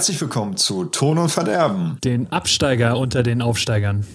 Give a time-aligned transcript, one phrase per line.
[0.00, 1.98] Herzlich willkommen zu Ton und Verderben.
[2.02, 4.06] Den Absteiger unter den Aufsteigern.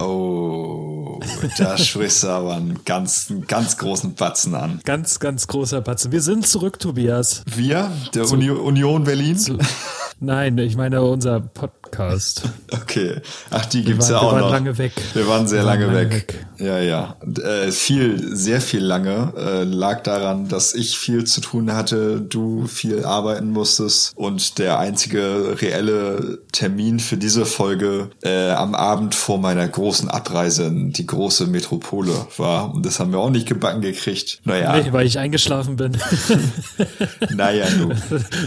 [0.00, 1.20] Oh,
[1.58, 4.80] da sprichst du aber einen ganz, einen ganz großen Batzen an.
[4.84, 6.10] Ganz, ganz großer Batzen.
[6.10, 7.44] Wir sind zurück, Tobias.
[7.46, 9.38] Wir, der Uni Union Berlin?
[9.38, 9.58] Zu,
[10.18, 11.81] nein, ich meine unser Podcast.
[12.72, 13.20] Okay.
[13.50, 14.50] Ach, die gibt's waren, ja auch wir waren noch.
[14.50, 14.92] lange weg.
[15.12, 16.34] Wir waren sehr Wir waren lange, lange weg.
[16.34, 16.46] weg.
[16.66, 17.16] Ja, ja.
[17.42, 22.66] Äh, viel, sehr viel lange äh, lag daran, dass ich viel zu tun hatte, du
[22.66, 29.38] viel arbeiten musstest und der einzige reelle Termin für diese Folge äh, am Abend vor
[29.38, 32.74] meiner großen Abreise in die große Metropole war.
[32.74, 34.40] Und das haben wir auch nicht gebacken gekriegt.
[34.44, 35.96] Naja, Nee, weil ich eingeschlafen bin.
[37.34, 37.90] naja, du.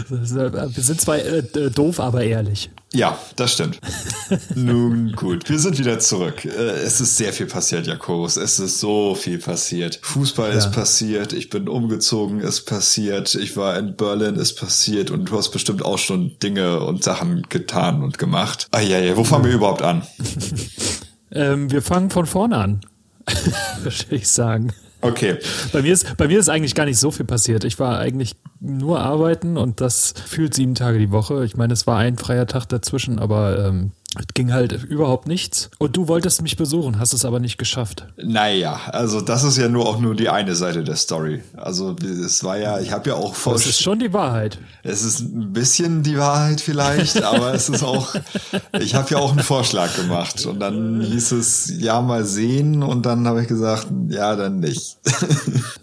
[0.08, 2.70] Wir sind zwar äh, doof, aber ehrlich.
[2.92, 3.78] Ja, das stimmt.
[4.54, 6.44] Nun gut, wir sind wieder zurück.
[6.44, 6.48] Äh,
[6.84, 8.36] Es ist sehr viel passiert, Jakobus.
[8.36, 9.98] Es ist so viel passiert.
[10.02, 15.26] Fußball ist passiert, ich bin umgezogen, ist passiert, ich war in Berlin, ist passiert und
[15.26, 18.68] du hast bestimmt auch schon Dinge und Sachen getan und gemacht.
[18.70, 20.02] Ah ja, ja, wo fangen wir überhaupt an?
[21.32, 22.80] Ähm, wir fangen von vorne an.
[23.82, 24.72] Würde ich sagen.
[25.06, 25.36] Okay,
[25.72, 27.64] Bei mir, ist, bei mir ist eigentlich gar nicht so viel passiert.
[27.64, 31.44] Ich war eigentlich nur arbeiten und das fühlt sieben Tage die Woche.
[31.44, 35.70] Ich meine, es war ein freier Tag dazwischen, aber ähm, es ging halt überhaupt nichts.
[35.78, 38.06] Und du wolltest mich besuchen, hast es aber nicht geschafft.
[38.22, 41.42] naja, also das ist ja nur auch nur die eine Seite der Story.
[41.56, 44.58] Also es war ja, ich habe ja auch vor Das ist schon die Wahrheit.
[44.82, 48.14] Es ist ein bisschen die Wahrheit vielleicht, aber es ist auch,
[48.80, 53.04] ich habe ja auch einen Vorschlag gemacht und dann hieß es, ja, mal sehen und
[53.04, 54.98] dann habe ich gesagt, ja, dann nicht.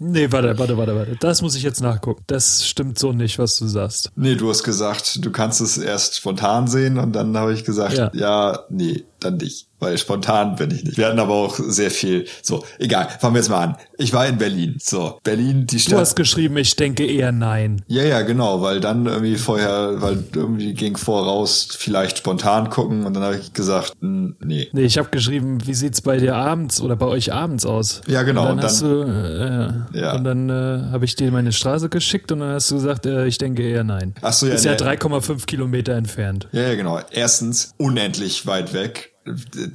[0.00, 1.16] Nee, warte, warte, warte, warte.
[1.20, 2.22] Das muss ich jetzt nachgucken.
[2.26, 4.10] Das stimmt so nicht, was du sagst.
[4.16, 7.96] nee, du hast gesagt, du kannst es erst spontan sehen und dann habe ich gesagt,
[7.96, 8.10] ja.
[8.14, 8.23] Ja.
[8.70, 10.96] Nee, dann nicht, weil spontan bin ich nicht.
[10.98, 13.76] Wir hatten aber auch sehr viel, so, egal, fangen wir jetzt mal an.
[13.98, 16.00] Ich war in Berlin, so, Berlin, die Du Stadt.
[16.00, 17.82] hast geschrieben, ich denke eher nein.
[17.86, 23.14] Ja, ja, genau, weil dann irgendwie vorher, weil irgendwie ging voraus, vielleicht spontan gucken und
[23.14, 24.68] dann habe ich gesagt, nee.
[24.72, 28.00] Nee, ich habe geschrieben, wie sieht's bei dir abends oder bei euch abends aus?
[28.06, 30.14] Ja, genau, Und dann und hast du, äh, Ja.
[30.16, 33.26] und dann äh, habe ich dir meine Straße geschickt und dann hast du gesagt, äh,
[33.26, 34.14] ich denke eher nein.
[34.22, 34.78] Ach so, ja, Ist ja nee.
[34.78, 36.48] 3,5 Kilometer entfernt.
[36.52, 36.98] Ja, ja, genau.
[37.10, 39.12] Erstens, unendlich weit weg.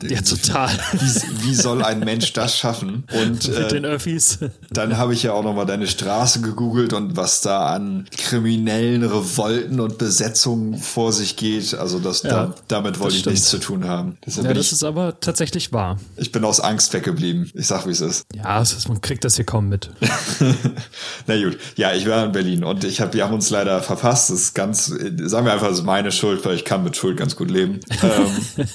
[0.08, 0.70] Ja, total.
[0.94, 3.04] Wie, wie soll ein Mensch das schaffen?
[3.12, 4.38] Und Mit äh, den Öffis.
[4.70, 9.80] dann habe ich ja auch nochmal deine Straße gegoogelt und was da an kriminellen Revolten
[9.80, 11.74] und Besetzungen vor sich geht.
[11.74, 13.34] Also das, Ja, da, damit wollte ich stimmt.
[13.36, 14.18] nichts zu tun haben.
[14.26, 15.98] Deshalb Ja, das ich, ist aber tatsächlich wahr.
[16.18, 17.50] ich bin aus Angst weggeblieben.
[17.56, 18.26] Ich sag, wie es ist.
[18.36, 19.90] Ja, es ist, man kriegt das hier kaum mit.
[21.28, 24.30] Na gut, ja, ich war in Berlin und ich hab, wir haben uns leider verpasst.
[24.30, 27.18] Das ist ganz, sagen wir einfach, das ist meine Schuld, weil ich kann mit Schuld
[27.18, 27.80] ganz gut leben.
[28.04, 28.66] ähm,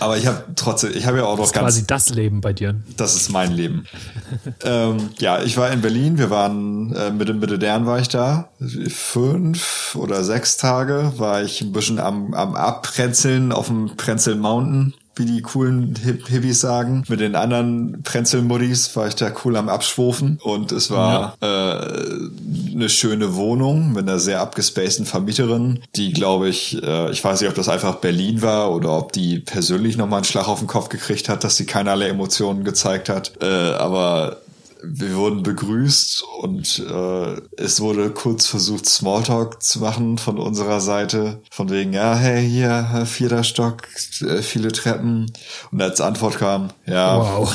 [0.00, 2.74] aber ich habe trotzdem, ich habe ja auch noch ganz, Quasi das Leben bei dir.
[2.96, 3.84] das ist mein Leben.
[4.64, 6.18] ähm, ja, ich war in Berlin.
[6.18, 8.50] Wir waren äh, Mitte Mitte deren war ich da.
[8.88, 14.94] Fünf oder sechs Tage war ich ein bisschen am, am Abprenzeln auf dem Prenzel Mountain.
[15.16, 17.02] Wie die coolen Hip Hippies sagen.
[17.08, 20.38] Mit den anderen Prenzelmuddis war ich da cool am Abschwofen.
[20.42, 26.82] Und es war äh, eine schöne Wohnung mit einer sehr abgespaceden Vermieterin, die, glaube ich,
[26.82, 30.24] äh, ich weiß nicht, ob das einfach Berlin war oder ob die persönlich nochmal einen
[30.24, 33.32] Schlag auf den Kopf gekriegt hat, dass sie keinerlei Emotionen gezeigt hat.
[33.40, 34.38] Äh, aber
[34.82, 41.40] wir wurden begrüßt und äh, es wurde kurz versucht, Smalltalk zu machen von unserer Seite.
[41.50, 43.88] Von wegen, ja, hey, hier, äh, vierter Stock,
[44.20, 45.32] äh, viele Treppen.
[45.72, 47.54] Und als Antwort kam, ja, Wow.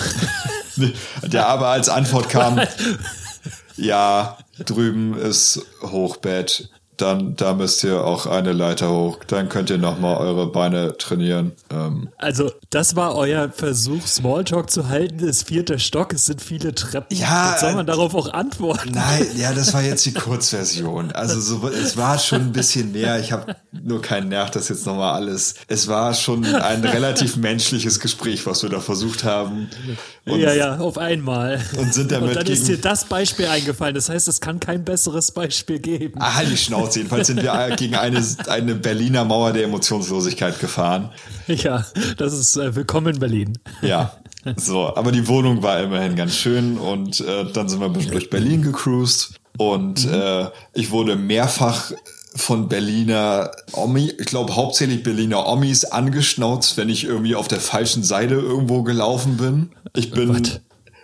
[1.29, 2.59] ja, aber als Antwort kam,
[3.77, 6.69] ja, drüben ist Hochbett.
[7.01, 9.19] Dann, da müsst ihr auch eine Leiter hoch.
[9.25, 11.53] Dann könnt ihr nochmal eure Beine trainieren.
[11.71, 15.25] Ähm, Also, das war euer Versuch, Smalltalk zu halten.
[15.25, 17.17] Das vierte Stock, es sind viele Treppen.
[17.17, 18.91] Ja, Jetzt soll man äh, darauf auch antworten.
[18.93, 21.11] Nein, ja, das war jetzt die Kurzversion.
[21.11, 23.19] Also so, es war schon ein bisschen mehr.
[23.19, 25.55] Ich habe nur keinen Nerv, das jetzt nochmal alles.
[25.67, 29.69] Es war schon ein relativ menschliches Gespräch, was wir da versucht haben.
[30.25, 31.59] Und ja, ja, auf einmal.
[31.77, 33.95] Und sind damit Und dann ist dir das Beispiel eingefallen.
[33.95, 36.19] Das heißt, es kann kein besseres Beispiel geben.
[36.21, 36.90] Ah, die Schnauze.
[36.95, 41.11] Jedenfalls sind wir gegen eine, eine Berliner Mauer der Emotionslosigkeit gefahren.
[41.47, 41.85] Ja,
[42.17, 43.57] das ist äh, willkommen in Berlin.
[43.81, 44.13] Ja.
[44.55, 48.11] So, aber die Wohnung war immerhin ganz schön und äh, dann sind wir ein bisschen
[48.11, 51.91] durch Berlin gecruised und äh, ich wurde mehrfach
[52.35, 58.03] von Berliner Omi, ich glaube hauptsächlich Berliner Omis angeschnauzt, wenn ich irgendwie auf der falschen
[58.03, 59.71] Seite irgendwo gelaufen bin.
[59.95, 60.61] Ich bin, Was?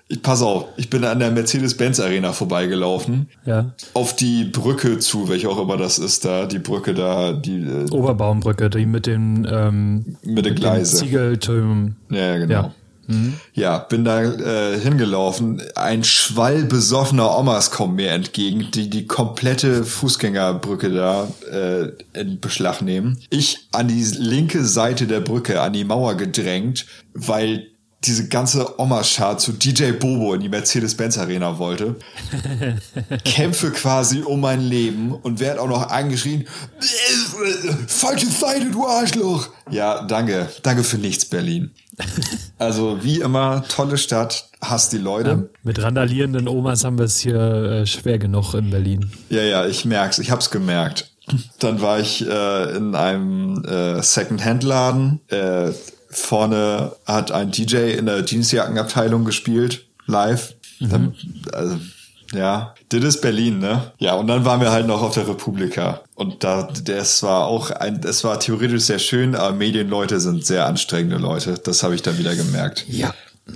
[0.09, 3.27] Ich pass auf, ich bin an der Mercedes-Benz Arena vorbeigelaufen.
[3.45, 3.73] Ja.
[3.93, 7.89] Auf die Brücke zu, welche auch immer das ist da, die Brücke da, die äh,
[7.91, 10.97] Oberbaumbrücke, die mit den, ähm, mit den den Gleise.
[10.97, 11.97] Ziegeltürmen.
[12.09, 12.53] Ja, ja, genau.
[12.53, 12.73] Ja.
[13.07, 13.35] Mhm.
[13.53, 15.61] Ja, bin da äh, hingelaufen.
[15.75, 22.81] Ein Schwall besoffener Omas kommt mir entgegen, die die komplette Fußgängerbrücke da äh, in Beschlag
[22.81, 23.19] nehmen.
[23.29, 27.67] Ich an die linke Seite der Brücke, an die Mauer gedrängt, weil
[28.03, 31.95] diese ganze Oma-Schar zu DJ Bobo in die Mercedes-Benz Arena wollte.
[33.25, 36.47] Kämpfe quasi um mein Leben und werde auch noch angeschrien,
[37.87, 39.49] falsche Seite, du Arschloch.
[39.71, 40.47] Ja, danke.
[40.63, 41.71] Danke für nichts, Berlin.
[42.59, 45.29] Also, wie immer, tolle Stadt, hasst die Leute.
[45.29, 49.11] Ja, mit randalierenden Omas haben wir es hier äh, schwer genug in Berlin.
[49.29, 50.17] Ja, ja, ich merk's.
[50.17, 51.11] Ich hab's gemerkt.
[51.59, 55.19] Dann war ich äh, in einem äh, Second-Hand-Laden.
[55.27, 55.71] Äh,
[56.17, 60.55] vorne hat ein DJ in der Jeansjackenabteilung gespielt, live.
[60.79, 60.89] Mhm.
[60.89, 61.15] Dann,
[61.53, 61.77] also,
[62.33, 63.91] ja, das ist Berlin, ne?
[63.99, 66.01] Ja, und dann waren wir halt noch auf der Republika.
[66.15, 70.65] Und da, das war auch ein, es war theoretisch sehr schön, aber Medienleute sind sehr
[70.65, 71.55] anstrengende Leute.
[71.63, 72.85] Das habe ich dann wieder gemerkt.
[72.89, 73.13] Ja,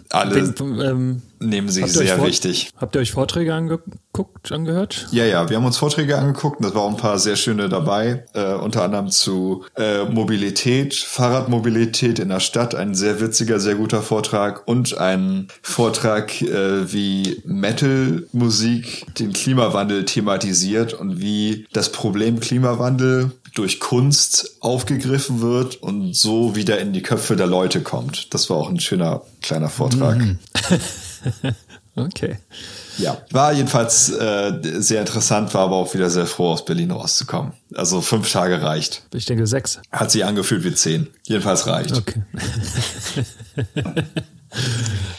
[0.10, 2.72] alle ähm, nehmen sich sehr wichtig.
[2.78, 5.08] Habt ihr euch Vorträge angeguckt, angehört?
[5.12, 7.70] Ja, ja, wir haben uns Vorträge angeguckt und das war auch ein paar sehr schöne
[7.70, 8.26] dabei.
[8.34, 14.02] Äh, unter anderem zu äh, Mobilität, Fahrradmobilität in der Stadt, ein sehr witziger, sehr guter
[14.02, 23.32] Vortrag und ein Vortrag, äh, wie Metal-Musik den Klimawandel thematisiert und wie das Problem Klimawandel
[23.53, 28.33] durch Kunst aufgegriffen wird und so wieder in die Köpfe der Leute kommt.
[28.33, 30.18] Das war auch ein schöner kleiner Vortrag.
[30.18, 30.39] Mhm.
[31.95, 32.38] okay.
[32.98, 37.53] Ja, war jedenfalls äh, sehr interessant, war aber auch wieder sehr froh, aus Berlin rauszukommen.
[37.74, 39.03] Also fünf Tage reicht.
[39.13, 39.80] Ich denke sechs.
[39.92, 41.07] Hat sich angefühlt wie zehn.
[41.25, 41.97] Jedenfalls reicht.
[41.97, 42.21] Okay.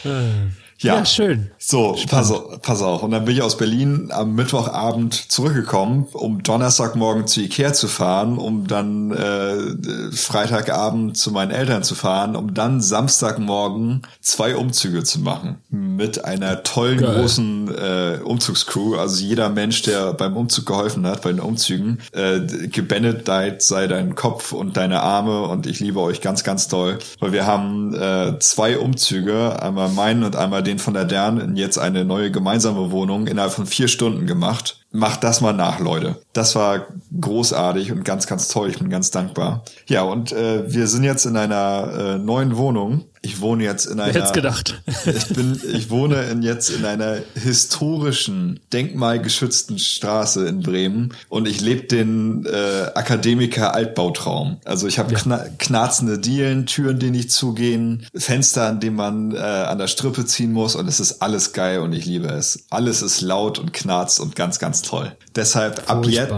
[0.83, 1.51] Ja, ja schön.
[1.57, 3.03] So, pass, pass auf.
[3.03, 8.37] Und dann bin ich aus Berlin am Mittwochabend zurückgekommen, um Donnerstagmorgen zu Ikea zu fahren,
[8.37, 15.19] um dann äh, Freitagabend zu meinen Eltern zu fahren, um dann Samstagmorgen zwei Umzüge zu
[15.19, 15.57] machen.
[15.69, 17.15] Mit einer tollen Geil.
[17.15, 18.95] großen äh, Umzugscrew.
[18.97, 24.15] Also jeder Mensch, der beim Umzug geholfen hat, bei den Umzügen, äh, gebenedeit sei dein
[24.15, 26.99] Kopf und deine Arme und ich liebe euch ganz, ganz doll.
[27.19, 31.55] Weil wir haben äh, zwei Umzüge, einmal meinen und einmal den den von der Dern
[31.55, 34.79] jetzt eine neue gemeinsame Wohnung innerhalb von vier Stunden gemacht.
[34.91, 36.17] Macht das mal nach, Leute.
[36.33, 36.87] Das war
[37.19, 38.69] großartig und ganz, ganz toll.
[38.69, 39.63] Ich bin ganz dankbar.
[39.87, 44.01] Ja, und äh, wir sind jetzt in einer äh, neuen Wohnung ich wohne jetzt in
[44.01, 44.13] einer.
[44.13, 44.81] Wer hätte gedacht?
[45.05, 51.61] ich bin, ich wohne in jetzt in einer historischen, denkmalgeschützten Straße in Bremen und ich
[51.61, 54.57] lebe den äh, Akademiker Altbautraum.
[54.65, 55.19] Also ich habe ja.
[55.19, 60.25] kna knarzende Dielen, Türen, die nicht zugehen, Fenster, an denen man äh, an der Strippe
[60.25, 62.65] ziehen muss und es ist alles geil und ich liebe es.
[62.71, 65.15] Alles ist laut und knarzt und ganz, ganz toll.
[65.33, 66.33] Deshalb ab jetzt,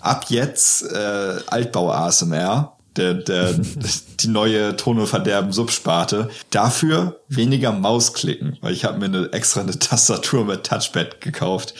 [0.00, 3.54] ab jetzt äh, Altbau ASMR der, der,
[4.20, 6.28] die neue Ton- und Verderben-Subsparte.
[6.50, 11.74] Dafür weniger Mausklicken, weil ich habe mir eine extra eine Tastatur mit Touchpad gekauft,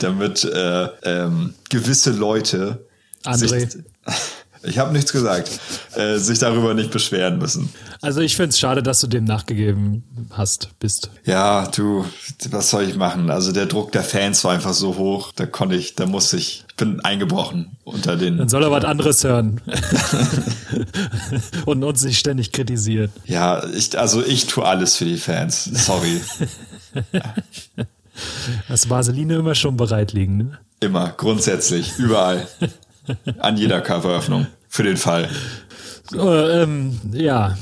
[0.00, 2.86] damit äh, ähm, gewisse Leute
[3.24, 3.70] André.
[3.70, 3.82] Sich,
[4.62, 5.50] ich habe nichts gesagt,
[5.94, 7.72] äh, sich darüber nicht beschweren müssen.
[8.00, 11.10] Also ich finde es schade, dass du dem nachgegeben hast, bist.
[11.24, 12.04] Ja, du,
[12.50, 13.30] was soll ich machen?
[13.30, 16.64] Also der Druck der Fans war einfach so hoch, da konnte ich, da musste ich,
[16.78, 18.38] bin eingebrochen unter den.
[18.38, 19.60] Dann soll er was anderes hören.
[21.66, 23.12] Und uns nicht ständig kritisieren.
[23.26, 25.64] Ja, ich, also ich tue alles für die Fans.
[25.64, 26.20] Sorry.
[28.68, 30.58] Das Vaseline immer schon bereit liegen, ne?
[30.80, 32.48] Immer, grundsätzlich, überall.
[33.38, 34.48] An jeder Coveröffnung.
[34.68, 35.28] Für den Fall.
[36.16, 37.56] Oh, ähm, ja,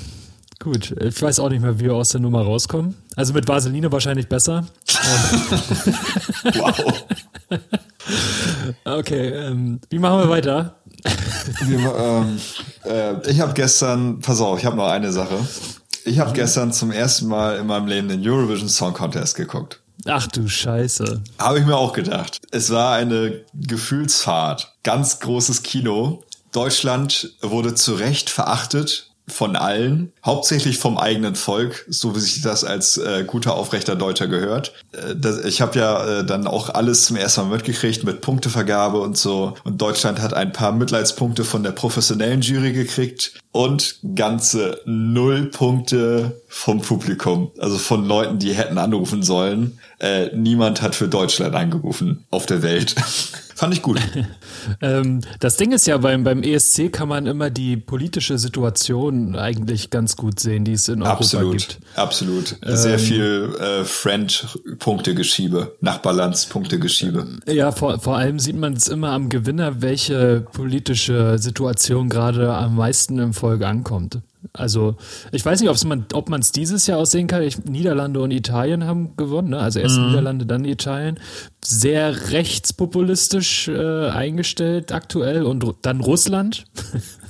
[0.58, 0.94] gut.
[0.98, 2.94] Ich weiß auch nicht mehr, wie wir aus der Nummer rauskommen.
[3.16, 4.66] Also mit Vaseline wahrscheinlich besser.
[6.54, 7.04] wow.
[8.84, 10.80] Okay, ähm, wie machen wir weiter?
[11.62, 12.40] Wir, ähm,
[12.84, 15.38] äh, ich habe gestern, pass auf, ich habe noch eine Sache.
[16.04, 19.80] Ich habe gestern zum ersten Mal in meinem Leben den Eurovision Song Contest geguckt.
[20.06, 21.22] Ach du Scheiße.
[21.38, 22.38] Habe ich mir auch gedacht.
[22.52, 24.76] Es war eine Gefühlsfahrt.
[24.84, 26.22] Ganz großes Kino.
[26.52, 32.62] Deutschland wurde zu Recht verachtet von allen, hauptsächlich vom eigenen Volk, so wie sich das
[32.62, 34.72] als äh, guter aufrechter Deutscher gehört.
[34.92, 39.00] Äh, das, ich habe ja äh, dann auch alles zum ersten Mal mitgekriegt mit Punktevergabe
[39.00, 39.54] und so.
[39.64, 46.40] Und Deutschland hat ein paar Mitleidspunkte von der professionellen Jury gekriegt und ganze null Punkte
[46.48, 49.78] vom Publikum, also von Leuten, die hätten anrufen sollen.
[49.98, 52.94] Äh, niemand hat für Deutschland angerufen auf der Welt.
[53.56, 53.98] Fand ich gut.
[54.82, 59.88] ähm, das Ding ist ja, beim, beim ESC kann man immer die politische Situation eigentlich
[59.88, 61.78] ganz gut sehen, die es in Europa absolut, gibt.
[61.94, 62.56] Absolut.
[62.62, 67.26] Sehr ähm, viel äh, Friend-Punktegeschiebe, Nachbarlands-Punktegeschiebe.
[67.50, 72.76] Ja, vor, vor allem sieht man es immer am Gewinner, welche politische Situation gerade am
[72.76, 74.20] meisten im Volk ankommt.
[74.52, 74.96] Also
[75.32, 77.42] ich weiß nicht, man, ob man es dieses Jahr aussehen kann.
[77.42, 79.50] Ich, Niederlande und Italien haben gewonnen.
[79.50, 79.58] Ne?
[79.58, 80.08] Also erst mhm.
[80.08, 81.18] Niederlande, dann Italien.
[81.64, 86.64] Sehr rechtspopulistisch äh, eingestellt aktuell und dann Russland.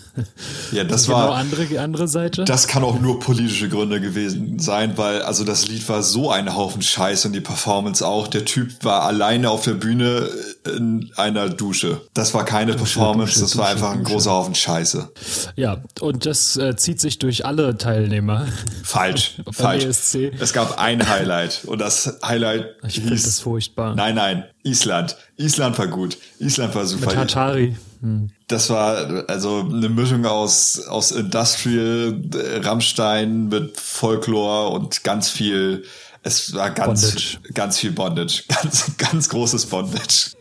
[0.73, 2.45] Ja, das genau war andere andere Seite.
[2.45, 6.55] Das kann auch nur politische Gründe gewesen sein, weil also das Lied war so ein
[6.55, 8.29] Haufen Scheiß und die Performance auch.
[8.29, 10.29] Der Typ war alleine auf der Bühne
[10.77, 12.01] in einer Dusche.
[12.15, 15.11] Das war keine Dusche, Performance, Dusche, das war einfach ein großer Haufen Scheiße.
[15.57, 18.47] Ja, und das äh, zieht sich durch alle Teilnehmer.
[18.83, 19.85] Falsch, falsch.
[19.85, 20.33] ESC.
[20.39, 23.95] Es gab ein Highlight und das Highlight ich hieß das furchtbar.
[23.95, 25.17] Nein, nein, Island.
[25.37, 26.19] Island war gut.
[26.39, 27.07] Island war super.
[27.07, 27.77] Mit Hatari.
[28.07, 28.31] Hm.
[28.47, 32.21] Das war also eine Mischung aus, aus Industrial,
[32.63, 35.83] Rammstein mit Folklore und ganz viel,
[36.23, 37.39] es war ganz, Bondage.
[37.53, 38.45] ganz viel Bondage.
[38.49, 40.37] Ganz, ganz großes Bondage.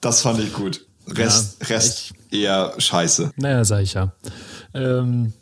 [0.00, 0.84] das fand ich gut.
[1.08, 3.32] Rest, ja, Rest ich, eher scheiße.
[3.36, 4.12] Naja, sag ich ja.
[4.74, 5.32] Ähm,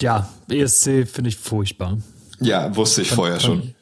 [0.00, 1.98] ja, ESC finde ich furchtbar.
[2.40, 3.74] Ja, wusste ich fand, vorher fand, schon.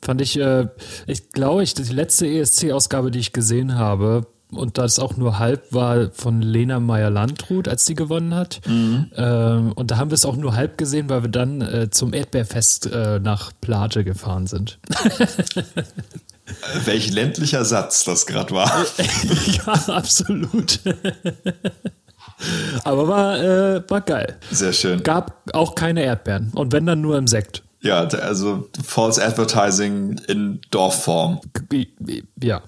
[0.00, 0.68] Fand ich, äh,
[1.06, 5.72] ich glaube, ich, die letzte ESC-Ausgabe, die ich gesehen habe, und das auch nur halb
[5.72, 8.60] war von Lena Meyer-Landrut, als die gewonnen hat.
[8.66, 9.10] Mhm.
[9.16, 12.14] Ähm, und da haben wir es auch nur halb gesehen, weil wir dann äh, zum
[12.14, 14.78] Erdbeerfest äh, nach Plage gefahren sind.
[16.84, 18.70] Welch ländlicher Satz das gerade war.
[19.46, 20.80] ja, absolut.
[22.84, 24.38] Aber war, äh, war geil.
[24.50, 25.02] Sehr schön.
[25.02, 26.52] Gab auch keine Erdbeeren.
[26.54, 27.64] Und wenn dann nur im Sekt.
[27.80, 31.40] Ja, also False Advertising in Dorfform.
[32.40, 32.62] Ja,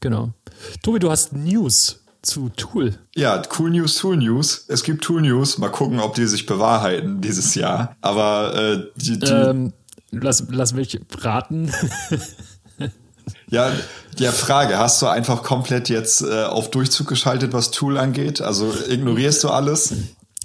[0.00, 0.32] genau.
[0.82, 2.98] Tobi, du hast News zu Tool.
[3.14, 4.64] Ja, Cool News, Tool News.
[4.68, 5.58] Es gibt Tool News.
[5.58, 7.96] Mal gucken, ob die sich bewahrheiten dieses Jahr.
[8.00, 9.72] Aber äh, die, die ähm,
[10.10, 11.70] lass, lass mich raten.
[13.50, 13.72] ja,
[14.18, 18.40] der Frage, hast du einfach komplett jetzt äh, auf Durchzug geschaltet, was Tool angeht?
[18.40, 19.94] Also ignorierst du alles?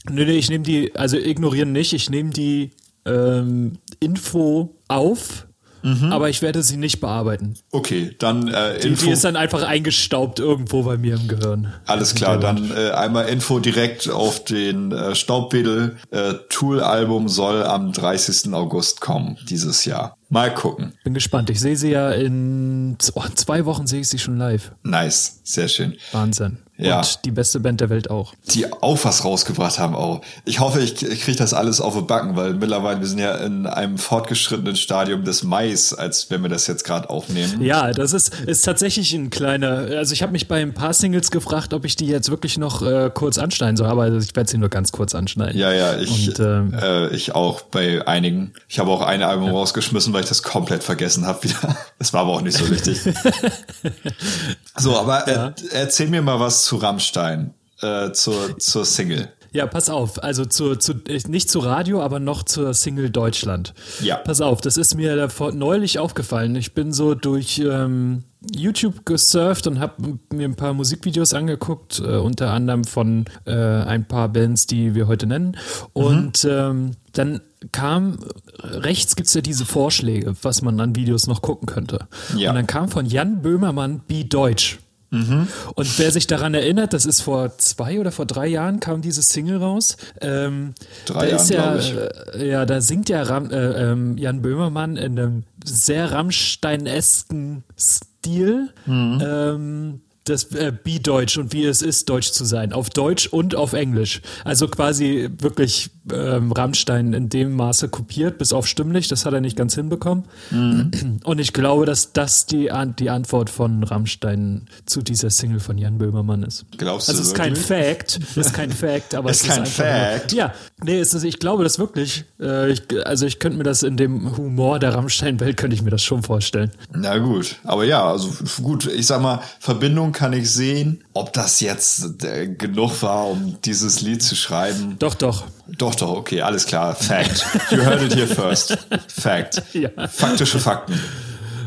[0.09, 2.71] Nee, nee, ich nehme die, also ignorieren nicht, ich nehme die
[3.05, 5.47] ähm, Info auf,
[5.83, 6.11] Mhm.
[6.11, 7.55] aber ich werde sie nicht bearbeiten.
[7.71, 8.87] Okay, dann äh, Info.
[8.87, 11.73] Die, die ist dann einfach eingestaubt irgendwo bei mir im Gehirn.
[11.85, 15.97] Alles klar, dann äh, einmal Info direkt auf den äh, Staubwedel.
[16.11, 18.53] Äh, Tool-Album soll am 30.
[18.53, 20.17] August kommen dieses Jahr.
[20.29, 20.93] Mal gucken.
[21.03, 21.49] Bin gespannt.
[21.49, 24.71] Ich sehe sie ja in oh, zwei Wochen sehe ich sie schon live.
[24.83, 25.97] Nice, sehr schön.
[26.13, 26.59] Wahnsinn.
[26.81, 26.99] Ja.
[26.99, 28.33] Und die beste Band der Welt auch.
[28.49, 30.21] Die auch was rausgebracht haben auch.
[30.45, 33.67] Ich hoffe, ich, kriege das alles auf den Backen, weil mittlerweile wir sind ja in
[33.67, 37.61] einem fortgeschrittenen Stadium des Mais, als wenn wir das jetzt gerade aufnehmen.
[37.61, 39.87] Ja, das ist, ist tatsächlich ein kleiner.
[39.97, 42.81] Also ich habe mich bei ein paar Singles gefragt, ob ich die jetzt wirklich noch
[42.81, 45.59] äh, kurz anschneiden soll, aber ich werde sie nur ganz kurz anschneiden.
[45.59, 48.53] Ja, ja, ich, Und, ähm, äh, ich auch bei einigen.
[48.67, 49.51] Ich habe auch ein Album ja.
[49.53, 51.55] rausgeschmissen, weil ich das komplett vergessen habe wieder.
[52.01, 52.99] Das war aber auch nicht so wichtig.
[54.75, 55.53] so, aber ja.
[55.71, 59.27] erzähl mir mal was zu Rammstein, äh, zur, zur Single.
[59.51, 60.23] Ja, pass auf.
[60.23, 60.93] Also zu, zu,
[61.27, 63.73] nicht zu Radio, aber noch zur Single Deutschland.
[63.99, 64.15] Ja.
[64.15, 66.55] Pass auf, das ist mir davor neulich aufgefallen.
[66.55, 68.23] Ich bin so durch ähm,
[68.55, 74.07] YouTube gesurft und habe mir ein paar Musikvideos angeguckt, äh, unter anderem von äh, ein
[74.07, 75.57] paar Bands, die wir heute nennen.
[75.91, 76.49] Und mhm.
[76.49, 77.41] ähm, dann
[77.73, 78.17] kam,
[78.63, 82.07] rechts gibt es ja diese Vorschläge, was man an Videos noch gucken könnte.
[82.37, 82.51] Ja.
[82.51, 84.79] Und dann kam von Jan Böhmermann Be Deutsch.
[85.11, 85.47] Mhm.
[85.75, 89.29] Und wer sich daran erinnert, das ist vor zwei oder vor drei Jahren kam dieses
[89.29, 89.97] Single raus.
[90.21, 90.73] Ähm,
[91.05, 95.43] drei Jahren, ja, äh, ja, da singt ja Ram, äh, ähm, Jan Böhmermann in einem
[95.65, 98.69] sehr Rammstein-esken Stil.
[98.85, 99.21] Mhm.
[99.23, 102.73] Ähm, das äh, Bi-Deutsch und wie es ist, Deutsch zu sein.
[102.73, 104.21] Auf Deutsch und auf Englisch.
[104.43, 109.07] Also quasi wirklich ähm, Rammstein in dem Maße kopiert, bis auf stimmlich.
[109.07, 110.25] Das hat er nicht ganz hinbekommen.
[110.51, 111.19] Mhm.
[111.23, 115.97] Und ich glaube, dass das die, die Antwort von Rammstein zu dieser Single von Jan
[115.97, 116.65] Böhmermann ist.
[116.77, 119.65] Glaubst du Also es ist kein Fact, ist kein Fact, aber ist es ist kein
[119.65, 120.31] Fact.
[120.31, 122.25] Nur, ja, nee, es ist, ich glaube das wirklich.
[122.39, 125.89] Äh, ich, also ich könnte mir das in dem Humor der Rammstein-Welt könnte ich mir
[125.89, 126.71] das schon vorstellen.
[126.93, 128.29] Na gut, aber ja, also
[128.61, 131.03] gut, ich sag mal, Verbindung kann ich sehen.
[131.13, 134.95] Ob das jetzt äh, genug war, um dieses Lied zu schreiben.
[134.99, 135.45] Doch, doch.
[135.77, 136.95] Doch, doch, okay, alles klar.
[136.95, 137.45] Fact.
[137.71, 138.77] You heard it here first.
[139.07, 139.61] Fact.
[139.73, 139.89] Ja.
[140.07, 140.99] Faktische Fakten.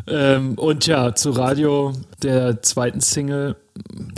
[0.06, 3.56] Ähm, und ja, zu Radio der zweiten Single,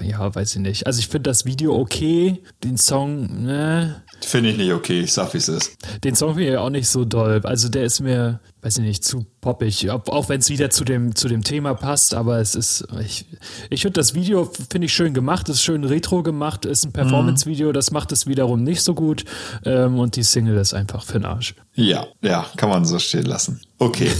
[0.02, 0.86] ja, weiß ich nicht.
[0.86, 4.02] Also ich finde das Video okay, den Song, ne?
[4.26, 5.76] Finde ich nicht okay, ich sag wie es ist.
[6.02, 7.40] Den Song finde ich auch nicht so doll.
[7.44, 9.88] Also der ist mir, weiß ich nicht, zu poppig.
[9.88, 13.26] Auch wenn es wieder zu dem, zu dem Thema passt, aber es ist, ich,
[13.70, 17.70] ich finde das Video, finde ich schön gemacht, ist schön retro gemacht, ist ein Performance-Video,
[17.70, 19.24] das macht es wiederum nicht so gut.
[19.64, 21.54] Ähm, und die Single ist einfach für den Arsch.
[21.74, 23.60] Ja, ja, kann man so stehen lassen.
[23.78, 24.10] Okay.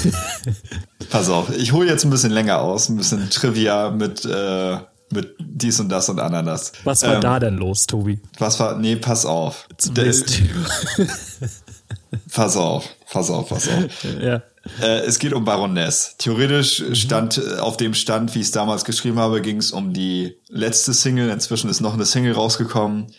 [1.11, 4.79] Pass auf, ich hole jetzt ein bisschen länger aus, ein bisschen Trivia mit, äh,
[5.11, 6.73] mit dies und das und Ananas.
[6.85, 8.21] Was war ähm, da denn los, Tobi?
[8.39, 9.69] Was war, nee, pass auf.
[9.91, 10.13] Der,
[12.33, 14.05] pass auf, pass auf, pass auf.
[14.21, 14.43] Ja.
[14.81, 16.17] Äh, es geht um Baroness.
[16.19, 19.93] Theoretisch stand äh, auf dem Stand, wie ich es damals geschrieben habe, ging es um
[19.93, 21.31] die letzte Single.
[21.31, 23.13] Inzwischen ist noch eine Single rausgekommen.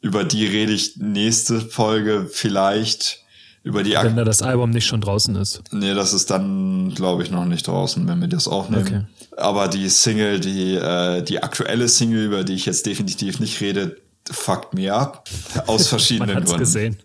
[0.00, 3.21] Über die rede ich nächste Folge vielleicht.
[3.64, 5.62] Über die Wenn da das Album nicht schon draußen ist.
[5.70, 8.82] Nee, das ist dann, glaube ich, noch nicht draußen, wenn wir das aufnehmen.
[8.86, 9.02] Okay.
[9.36, 13.96] Aber die Single, die, äh, die aktuelle Single, über die ich jetzt definitiv nicht rede,
[14.30, 15.28] fuckt mir ab.
[15.68, 16.58] Aus verschiedenen Man Gründen.
[16.58, 16.96] gesehen.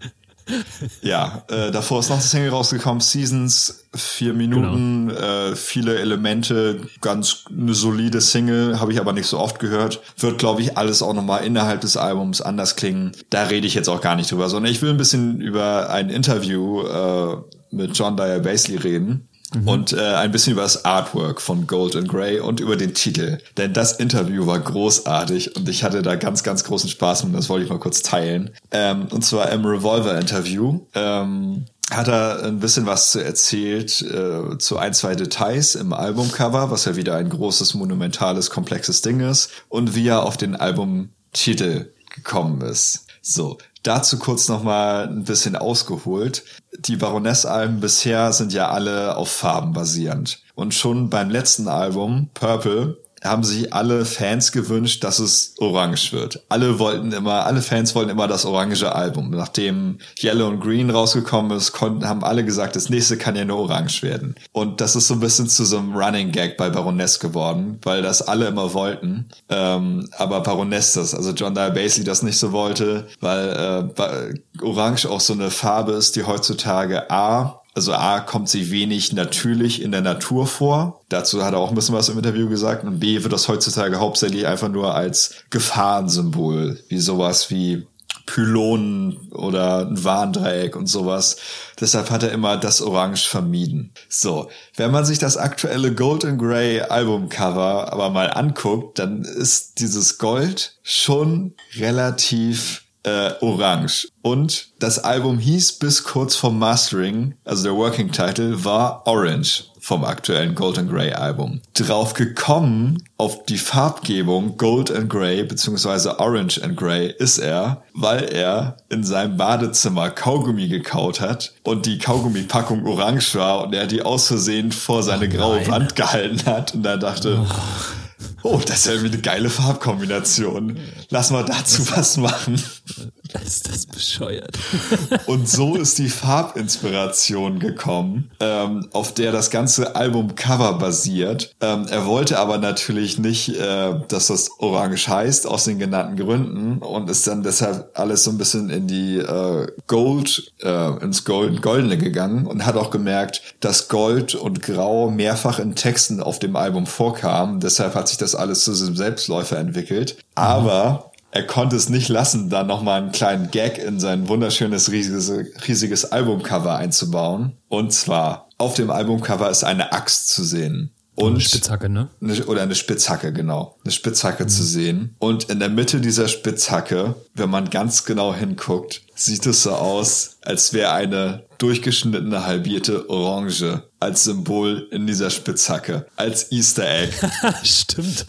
[1.02, 5.20] Ja, äh, davor ist noch eine Single rausgekommen, Seasons, vier Minuten, genau.
[5.20, 10.02] äh, viele Elemente, ganz eine solide Single, habe ich aber nicht so oft gehört.
[10.18, 13.12] Wird, glaube ich, alles auch nochmal innerhalb des Albums anders klingen.
[13.30, 16.10] Da rede ich jetzt auch gar nicht drüber, sondern ich will ein bisschen über ein
[16.10, 17.38] Interview äh,
[17.72, 19.27] mit John Dyer Basley reden.
[19.54, 19.68] Mhm.
[19.68, 23.38] Und äh, ein bisschen über das Artwork von Gold and Grey und über den Titel.
[23.56, 27.48] Denn das Interview war großartig und ich hatte da ganz, ganz großen Spaß und das
[27.48, 28.52] wollte ich mal kurz teilen.
[28.72, 30.82] Ähm, und zwar im Revolver-Interview.
[30.94, 36.84] Ähm, hat er ein bisschen was erzählt äh, zu ein, zwei Details im Albumcover, was
[36.84, 42.62] ja wieder ein großes, monumentales, komplexes Ding ist, und wie er auf den Albumtitel gekommen
[42.62, 43.06] ist.
[43.22, 46.44] So, dazu kurz nochmal ein bisschen ausgeholt.
[46.80, 50.40] Die Baroness-Alben bisher sind ja alle auf Farben basierend.
[50.56, 56.44] Und schon beim letzten Album, Purple, haben sich alle Fans gewünscht, dass es orange wird.
[56.50, 59.32] Alle wollten immer, alle Fans wollten immer das orange Album.
[59.32, 63.60] Nachdem Yellow und Green rausgekommen ist, konnten, haben alle gesagt, das nächste kann ja nur
[63.60, 64.36] orange werden.
[64.52, 68.02] Und das ist so ein bisschen zu so einem Running Gag bei Baroness geworden, weil
[68.02, 69.30] das alle immer wollten.
[69.50, 75.10] Ähm, aber Baroness das, also John Dyer Basley das nicht so wollte, weil äh, Orange
[75.10, 79.92] auch so eine Farbe ist, die heutzutage A also A, kommt sie wenig natürlich in
[79.92, 81.02] der Natur vor.
[81.10, 82.84] Dazu hat er auch ein bisschen was im Interview gesagt.
[82.84, 87.86] Und B, wird das heutzutage hauptsächlich einfach nur als Gefahrensymbol, wie sowas wie
[88.26, 91.38] Pylonen oder ein Warndreieck und sowas.
[91.80, 93.92] Deshalb hat er immer das Orange vermieden.
[94.10, 99.80] So, wenn man sich das aktuelle Gold and Grey Albumcover aber mal anguckt, dann ist
[99.80, 104.10] dieses Gold schon relativ äh, orange.
[104.22, 110.04] Und das Album hieß bis kurz vom Mastering, also der Working Title war Orange vom
[110.04, 111.62] aktuellen Gold and Grey Album.
[111.74, 118.26] Drauf gekommen auf die Farbgebung Gold and Grey beziehungsweise Orange and Grey ist er, weil
[118.26, 124.02] er in seinem Badezimmer Kaugummi gekaut hat und die Kaugummipackung orange war und er die
[124.02, 128.07] aus Versehen vor seine oh graue Wand gehalten hat und er dachte, oh.
[128.44, 130.78] Oh, das ist ja irgendwie eine geile Farbkombination.
[131.10, 132.62] Lass mal dazu was machen.
[133.46, 134.58] Ist das bescheuert?
[135.26, 141.56] Und so ist die Farbinspiration gekommen, ähm, auf der das ganze Albumcover basiert.
[141.62, 146.80] Ähm, er wollte aber natürlich nicht, äh, dass das Orange heißt, aus den genannten Gründen
[146.80, 151.62] und ist dann deshalb alles so ein bisschen in die äh, Gold, äh, ins Gold,
[151.62, 156.56] Goldene gegangen und hat auch gemerkt, dass Gold und Grau mehrfach in Texten auf dem
[156.56, 157.60] Album vorkamen.
[157.60, 160.18] Deshalb hat sich das alles zu einem Selbstläufer entwickelt.
[160.36, 165.32] Aber er konnte es nicht lassen, da nochmal einen kleinen Gag in sein wunderschönes, riesiges,
[165.68, 167.58] riesiges Albumcover einzubauen.
[167.68, 170.92] Und zwar, auf dem Albumcover ist eine Axt zu sehen.
[171.16, 172.10] Und eine Spitzhacke, ne?
[172.22, 173.76] Eine, oder eine Spitzhacke, genau.
[173.84, 174.50] Eine Spitzhacke mhm.
[174.50, 175.16] zu sehen.
[175.20, 180.38] Und in der Mitte dieser Spitzhacke, wenn man ganz genau hinguckt, sieht es so aus,
[180.42, 187.14] als wäre eine durchgeschnittene halbierte Orange als Symbol in dieser Spitzhacke, als Easter Egg.
[187.64, 188.28] Stimmt.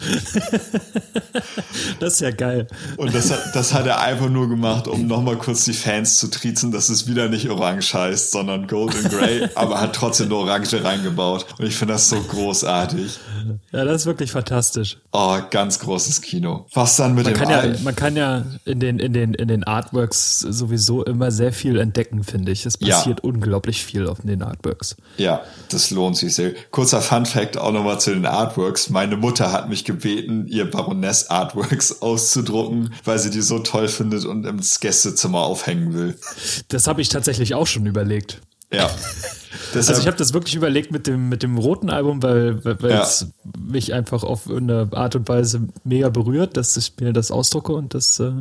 [1.99, 2.67] das ist ja geil.
[2.97, 6.27] Und das hat, das hat er einfach nur gemacht, um nochmal kurz die Fans zu
[6.27, 10.35] triezen, dass es wieder nicht Orange heißt, sondern Gold and Grey, aber hat trotzdem eine
[10.37, 11.45] Orange reingebaut.
[11.59, 13.19] Und ich finde das so großartig.
[13.71, 14.97] Ja, das ist wirklich fantastisch.
[15.11, 16.65] Oh, ganz großes Kino.
[16.73, 19.47] Was dann mit man dem kann ja, Man kann ja in den, in, den, in
[19.47, 22.65] den Artworks sowieso immer sehr viel entdecken, finde ich.
[22.65, 23.29] Es passiert ja.
[23.29, 24.95] unglaublich viel auf den Artworks.
[25.17, 26.53] Ja, das lohnt sich sehr.
[26.71, 28.89] Kurzer Fun Fact auch nochmal zu den Artworks.
[28.89, 34.25] Meine Mutter hat mich gebeten, ihr Baroness Artworks auszudrucken, weil sie die so toll findet
[34.25, 36.15] und ins Gästezimmer aufhängen will.
[36.69, 38.41] Das habe ich tatsächlich auch schon überlegt.
[38.71, 38.89] Ja.
[39.73, 43.01] also ich habe das wirklich überlegt mit dem, mit dem roten Album, weil, weil ja.
[43.01, 47.73] es mich einfach auf eine Art und Weise mega berührt, dass ich mir das ausdrucke
[47.73, 48.31] und das äh,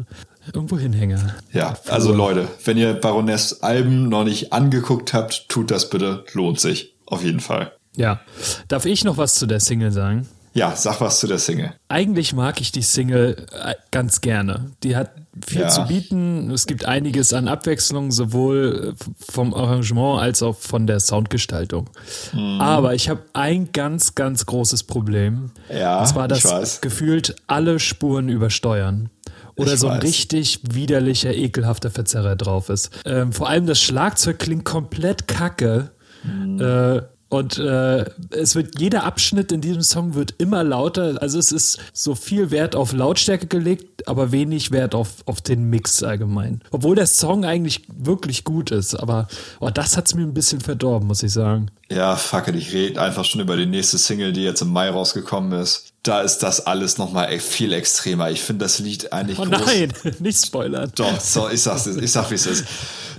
[0.55, 1.35] irgendwo hinhänge.
[1.53, 6.61] Ja, also Leute, wenn ihr Baroness Alben noch nicht angeguckt habt, tut das bitte, lohnt
[6.61, 6.95] sich.
[7.07, 7.73] Auf jeden Fall.
[7.97, 8.21] Ja.
[8.69, 10.29] Darf ich noch was zu der Single sagen?
[10.55, 11.73] Ja, sag was zu der Single.
[11.89, 14.73] Eigentlich mag ich die Single äh, ganz gerne.
[14.83, 15.13] Die hat
[15.47, 15.69] viel Ja.
[15.69, 16.51] zu bieten.
[16.51, 18.95] Es gibt einiges an Abwechslung, sowohl
[19.31, 21.91] vom Arrangement als auch von der Soundgestaltung.
[22.33, 22.61] Mhm.
[22.61, 25.53] Aber ich habe ein ganz, ganz großes Problem.
[25.73, 29.11] Ja, Und zwar, dass gefühlt alle Spuren übersteuern.
[29.59, 30.05] Oder Ich so ein weiß.
[30.05, 32.91] richtig widerlicher, ekelhafter Verzerrer drauf ist.
[33.05, 35.91] Ähm, vor allem das Schlagzeug klingt komplett kacke.
[36.25, 36.61] Mhm.
[36.61, 41.21] Äh, und äh, es wird jeder Abschnitt in diesem Song wird immer lauter.
[41.21, 45.69] Also es ist so viel Wert auf Lautstärke gelegt, aber wenig Wert auf, auf den
[45.69, 46.63] Mix allgemein.
[46.71, 49.29] Obwohl der Song eigentlich wirklich gut ist, aber
[49.61, 51.71] oh, das hat's mir ein bisschen verdorben, muss ich sagen.
[51.91, 54.89] Ja, fuck it, ich rede einfach schon über die nächste Single, die jetzt im Mai
[54.89, 55.93] rausgekommen ist.
[56.09, 58.31] Da ist das alles nochmal e- viel extremer.
[58.31, 59.67] Ich finde das Lied eigentlich Oh groß.
[59.67, 60.91] nein, nicht spoilern.
[60.95, 62.65] Doch, so, ich sag's, ich sag, wie es ist.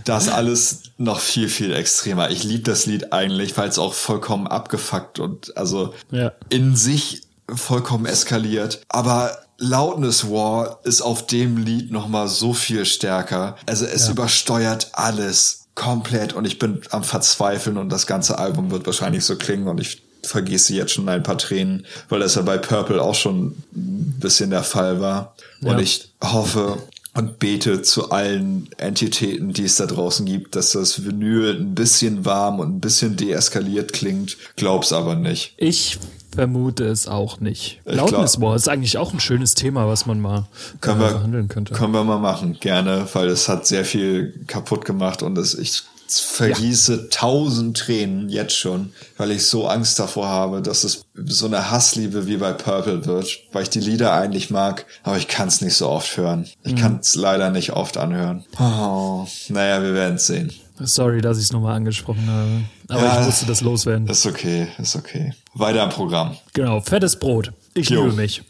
[0.05, 2.31] Das alles noch viel, viel extremer.
[2.31, 6.31] Ich liebe das Lied eigentlich, weil es auch vollkommen abgefuckt und also Ja.
[6.49, 7.21] in sich
[7.53, 8.81] vollkommen eskaliert.
[8.89, 13.55] Aber Loudness War ist auf dem Lied nochmal so viel stärker.
[13.67, 18.85] Also es übersteuert alles komplett und ich bin am Verzweifeln und das ganze Album wird
[18.85, 22.57] wahrscheinlich so klingen und ich vergesse jetzt schon ein paar Tränen, weil das ja bei
[22.57, 25.35] Purple auch schon ein bisschen der Fall war.
[25.61, 25.79] Und Ja.
[25.79, 26.77] ich hoffe
[27.15, 32.23] und bete zu allen Entitäten, die es da draußen gibt, dass das Vinyl ein bisschen
[32.25, 34.37] warm und ein bisschen deeskaliert klingt.
[34.55, 35.53] Glaub's aber nicht.
[35.57, 35.97] Ich
[36.31, 37.81] vermute es auch nicht.
[37.85, 40.45] Ich Loudness glaub- War ist eigentlich auch ein schönes Thema, was man mal
[40.79, 41.73] Können äh, wir, behandeln könnte.
[41.73, 45.81] können wir mal machen, gerne, weil es hat sehr viel kaputt gemacht und es, ich
[46.17, 51.69] vergieße tausend Tränen jetzt schon, weil ich so Angst davor habe, dass es so eine
[51.69, 55.61] Hassliebe wie bei Purple wird, weil ich die Lieder eigentlich mag, aber ich kann es
[55.61, 56.47] nicht so oft hören.
[56.63, 58.45] Ich kann es leider nicht oft anhören.
[58.59, 60.51] Oh, naja, wir werden es sehen.
[60.81, 62.61] Sorry, dass ich es nochmal angesprochen habe.
[62.87, 63.19] Aber Ja.
[63.19, 64.07] ich musste das loswerden.
[64.07, 65.33] Ist okay, ist okay.
[65.53, 66.37] Weiter im Programm.
[66.53, 67.51] Genau, fettes Brot.
[67.73, 68.41] Ich liebe mich.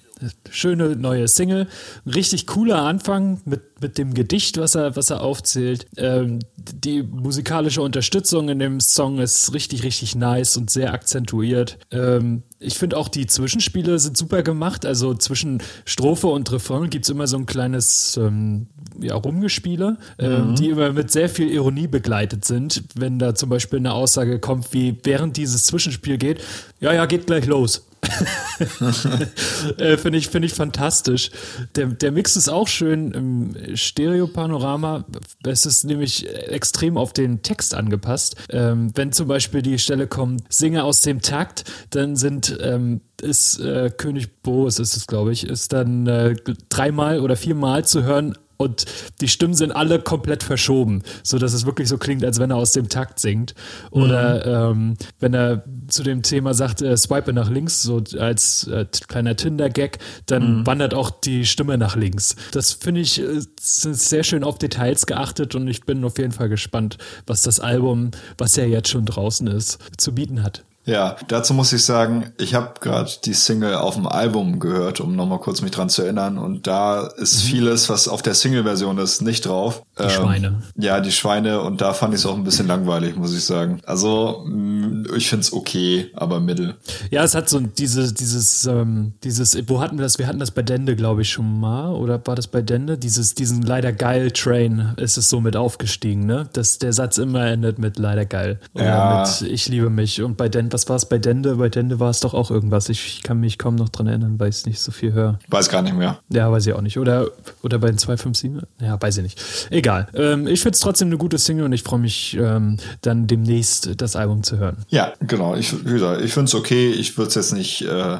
[0.49, 1.67] Schöne neue Single.
[2.05, 5.87] Richtig cooler Anfang mit, mit dem Gedicht, was er, was er aufzählt.
[5.97, 11.77] Ähm, die musikalische Unterstützung in dem Song ist richtig, richtig nice und sehr akzentuiert.
[11.91, 14.85] Ähm, ich finde auch die Zwischenspiele sind super gemacht.
[14.85, 18.67] Also zwischen Strophe und Refrain gibt's immer so ein kleines ähm,
[18.99, 22.83] ja, Rumgespiele, ähm, die immer mit sehr viel Ironie begleitet sind.
[22.95, 26.41] Wenn da zum Beispiel eine Aussage kommt, wie während dieses Zwischenspiel geht,
[26.81, 27.88] ja, ja, geht gleich los.
[29.77, 31.31] äh, Finde ich, finde ich fantastisch.
[31.75, 35.05] Der, der Mix ist auch schön im Stereo-Panorama.
[35.43, 38.35] Es ist nämlich extrem auf den Text angepasst.
[38.49, 43.59] Ähm, wenn zum Beispiel die Stelle kommt, singe aus dem Takt, dann sind ähm, ist
[43.59, 46.35] äh, König Boris ist es, glaube ich, ist dann äh,
[46.69, 48.85] dreimal oder viermal zu hören und
[49.21, 52.57] die Stimmen sind alle komplett verschoben, so dass es wirklich so klingt, als wenn er
[52.57, 53.55] aus dem Takt singt.
[53.89, 58.85] Oder ähm, wenn er zu dem Thema sagt, äh, swipe nach links, so als äh,
[59.07, 62.35] kleiner Tinder-Gag, dann wandert auch die Stimme nach links.
[62.51, 66.49] Das finde ich äh, sehr schön auf Details geachtet und ich bin auf jeden Fall
[66.49, 70.65] gespannt, was das Album, was ja jetzt schon draußen ist, zu bieten hat.
[70.89, 75.15] Ja, dazu muss ich sagen, ich habe gerade die Single auf dem Album gehört, um
[75.15, 76.37] nochmal kurz mich dran zu erinnern.
[76.37, 79.83] Und da ist vieles, was auf der Single-Version ist, nicht drauf.
[79.97, 80.03] Mhm.
[80.03, 80.63] Die Schweine.
[80.75, 81.61] Ja, die Schweine.
[81.61, 83.81] Und da fand ich es auch ein bisschen langweilig, muss ich sagen.
[83.85, 86.75] Also, mh, ich find's okay, aber mittel.
[87.11, 90.17] Ja, es hat so ein- diese, dieses, ähm, dieses, wo hatten wir das?
[90.17, 91.89] Wir hatten das bei Dende, glaube ich, schon mal.
[91.93, 92.97] Oder war das bei Dende?
[92.97, 96.49] Dieses, diesen leider geil Train ist es so mit aufgestiegen, ne?
[96.53, 98.59] Dass der Satz immer endet mit leider geil.
[98.73, 99.27] Oder Ja.
[99.41, 100.21] mit ich liebe mich.
[100.21, 101.55] Und bei Dende, was war es bei Dende?
[101.55, 102.87] Bei Dende war es doch auch irgendwas.
[102.87, 105.37] Ich kann mich kaum noch dran erinnern, weil ich nicht so viel höre.
[105.49, 106.19] Weiß gar nicht mehr.
[106.29, 106.97] Ja, weiß ich auch nicht.
[106.97, 107.27] Oder,
[107.63, 108.65] oder bei den 257?
[108.79, 109.41] Ja, weiß ich nicht.
[109.71, 110.07] Egal.
[110.13, 114.01] Ähm, ich finde es trotzdem eine gute Single und ich freue mich, ähm, dann demnächst
[114.01, 114.77] das Album zu hören.
[114.87, 115.55] Ja, genau.
[115.55, 116.91] Ich, wie gesagt, ich find's okay.
[116.91, 118.19] Ich würde es jetzt nicht äh,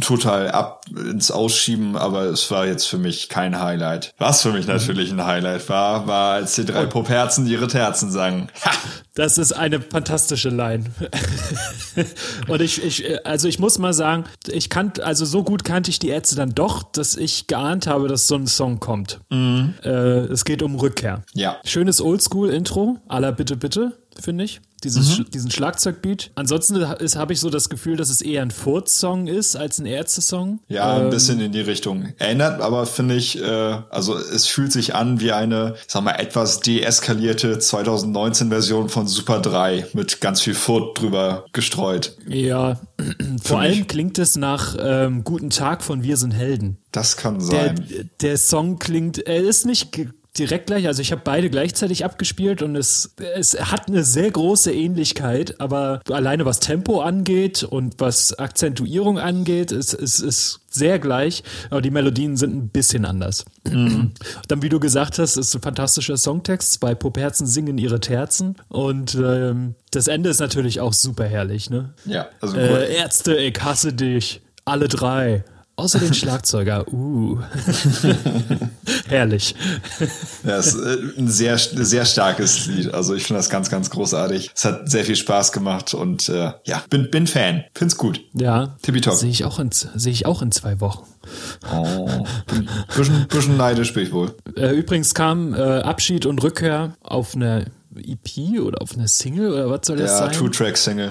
[0.00, 4.14] total ab ins Ausschieben, aber es war jetzt für mich kein Highlight.
[4.18, 8.48] Was für mich natürlich ein Highlight war, war, als die drei Popherzen ihre Terzen sangen.
[8.64, 8.72] Ha!
[9.14, 10.86] Das ist eine fantastische Line.
[12.48, 15.98] Und ich, ich, also ich muss mal sagen, ich kannte, also so gut kannte ich
[15.98, 19.20] die Ärzte dann doch, dass ich geahnt habe, dass so ein Song kommt.
[19.30, 21.22] Äh, es geht um Rückkehr.
[21.34, 21.58] Ja.
[21.64, 24.60] Schönes Oldschool-Intro, aller Bitte, Bitte, finde ich.
[24.82, 26.30] Dieses, Sch- Diesen Schlagzeugbeat.
[26.36, 30.60] Ansonsten habe ich so das Gefühl, dass es eher ein Furz-Song ist als ein Ärzte-Song.
[30.68, 32.14] Ja, ein Ähm, bisschen in die Richtung.
[32.18, 33.44] Erinnert aber, finde ich, äh,
[33.90, 39.86] also es fühlt sich an wie eine, sag mal, etwas deeskalierte 2019-Version von Super 3
[39.92, 42.16] mit ganz viel Furt drüber gestreut.
[42.26, 42.80] Ja,
[43.42, 46.78] vor allem klingt es nach ähm, Guten Tag von Wir sind Helden.
[46.92, 48.10] Das kann Der, sein.
[48.20, 49.92] der Song klingt, er ist nicht
[50.38, 50.86] direkt gleich.
[50.86, 56.00] Also ich habe beide gleichzeitig abgespielt und es, es hat eine sehr große Ähnlichkeit, aber
[56.08, 61.90] alleine was Tempo angeht und was Akzentuierung angeht, ist es ist sehr gleich, aber die
[61.90, 63.44] Melodien sind ein bisschen anders.
[63.68, 64.12] Mhm.
[64.48, 66.72] Dann, wie du gesagt hast, ist ein fantastischer Songtext.
[66.74, 71.92] Zwei Popherzen singen ihre Terzen und ähm, das Ende ist natürlich auch super herrlich, ne?
[72.04, 74.42] Ja, also äh, Ärzte, ich hasse dich.
[74.64, 75.42] Alle drei.
[75.80, 76.84] Außer den Schlagzeuger.
[76.92, 77.38] Uh.
[79.08, 79.54] Herrlich.
[80.44, 82.92] Ja, es ist äh, ein sehr, sehr starkes Lied.
[82.92, 84.50] Also ich finde das ganz, ganz großartig.
[84.54, 87.64] Es hat sehr viel Spaß gemacht und äh, ja, bin, bin Fan.
[87.74, 88.20] Find's gut.
[88.34, 88.76] Ja.
[88.82, 89.14] Tippitopp.
[89.14, 91.06] Sehe ich, auch in, seh ich auch in zwei Wochen.
[91.72, 92.08] Oh,
[92.96, 94.34] bisschen, bisschen neidisch bin ich wohl.
[94.56, 97.66] Äh, übrigens kam äh, Abschied und Rückkehr auf eine
[97.96, 100.32] EP oder auf eine Single oder was soll das ja, sein?
[100.32, 101.10] Ja, Two-Track-Single.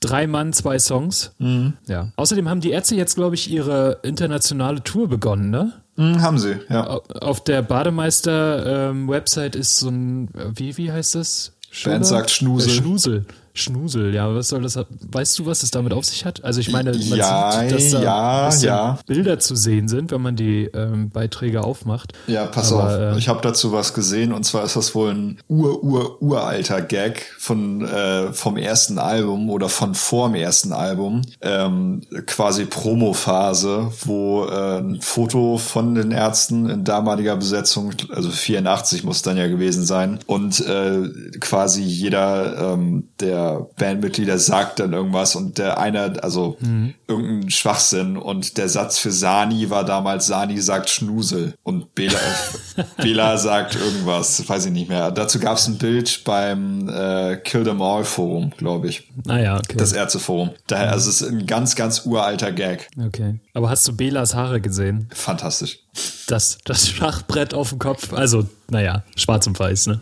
[0.00, 1.32] Drei, Mann, zwei Songs.
[1.38, 1.74] Mhm.
[1.86, 2.12] Ja.
[2.16, 5.72] Außerdem haben die Ärzte jetzt, glaube ich, ihre internationale Tour begonnen, ne?
[5.96, 6.86] Mhm, haben sie, ja.
[7.20, 11.52] Auf der Bademeister-Website ähm, ist so ein, wie, wie heißt das?
[11.84, 12.70] Band sagt Schnusel.
[12.70, 13.26] Äh, Schnusel.
[13.58, 16.44] Schnusel, ja, was soll das, weißt du, was es damit auf sich hat?
[16.44, 18.98] Also ich meine, man ja, sieht, dass da ja, ja.
[19.06, 22.12] Bilder zu sehen sind, wenn man die ähm, Beiträge aufmacht.
[22.26, 25.10] Ja, pass Aber, auf, äh, ich habe dazu was gesehen und zwar ist das wohl
[25.10, 31.22] ein ur, ur, uralter Gag von äh, vom ersten Album oder von vorm ersten Album,
[31.40, 39.04] ähm, quasi Promophase, wo äh, ein Foto von den Ärzten in damaliger Besetzung, also 84
[39.04, 41.08] muss dann ja gewesen sein und äh,
[41.40, 43.47] quasi jeder ähm, der
[43.78, 46.94] Bandmitglieder sagt dann irgendwas und der eine, also mhm.
[47.06, 52.18] irgendein Schwachsinn und der Satz für Sani war damals Sani sagt Schnusel und Bela,
[52.96, 55.10] Bela sagt irgendwas, weiß ich nicht mehr.
[55.10, 59.08] Dazu gab es ein Bild beim äh, Kill Them All Forum, glaube ich.
[59.26, 59.76] Ah ja, okay.
[59.76, 60.50] Das Ärzteforum.
[60.66, 62.88] Daher, also es ist ein ganz, ganz uralter Gag.
[62.98, 63.40] Okay.
[63.58, 65.08] Aber hast du Belas Haare gesehen?
[65.12, 65.80] Fantastisch.
[66.28, 70.00] Das, das Schachbrett auf dem Kopf, also, naja, schwarz und weiß, ne?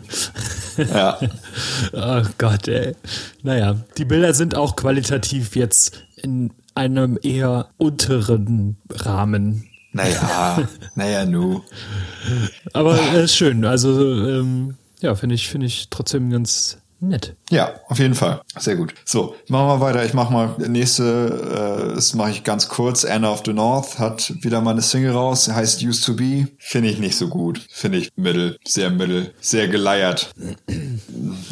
[0.77, 1.17] Ja.
[1.93, 2.95] oh Gott, ey.
[3.41, 9.67] Naja, die Bilder sind auch qualitativ jetzt in einem eher unteren Rahmen.
[9.91, 11.63] Naja, naja, nu.
[12.73, 13.65] Aber es ist schön.
[13.65, 17.35] Also, ähm, ja, finde ich, finde ich trotzdem ganz nett.
[17.49, 18.41] Ja, auf jeden Fall.
[18.57, 18.93] Sehr gut.
[19.05, 20.03] So, machen wir weiter.
[20.05, 23.05] Ich mache mal nächste, äh, das mache ich ganz kurz.
[23.05, 26.47] Anna of the North hat wieder mal eine Single raus, heißt Used to Be.
[26.57, 27.61] Finde ich nicht so gut.
[27.69, 30.31] Finde ich mittel, sehr mittel, sehr geleiert.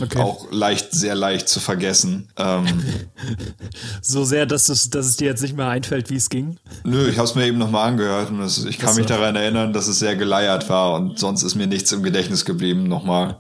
[0.02, 0.20] Okay.
[0.20, 2.28] Auch leicht, sehr leicht zu vergessen.
[2.38, 2.66] Ähm,
[4.02, 6.58] so sehr, dass es, dass es dir jetzt nicht mehr einfällt, wie es ging?
[6.84, 9.36] Nö, ich habe es mir eben nochmal angehört und das, ich kann das mich daran
[9.36, 13.38] erinnern, dass es sehr geleiert war und sonst ist mir nichts im Gedächtnis geblieben nochmal.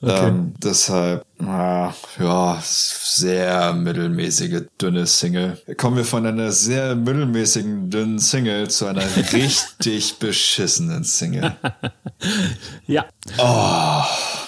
[0.00, 0.28] Okay.
[0.28, 5.58] Ähm, deshalb ja, sehr mittelmäßige, dünne Single.
[5.76, 11.56] Kommen wir von einer sehr mittelmäßigen, dünnen Single zu einer richtig beschissenen Single.
[12.86, 13.06] ja.
[13.38, 14.02] Oh,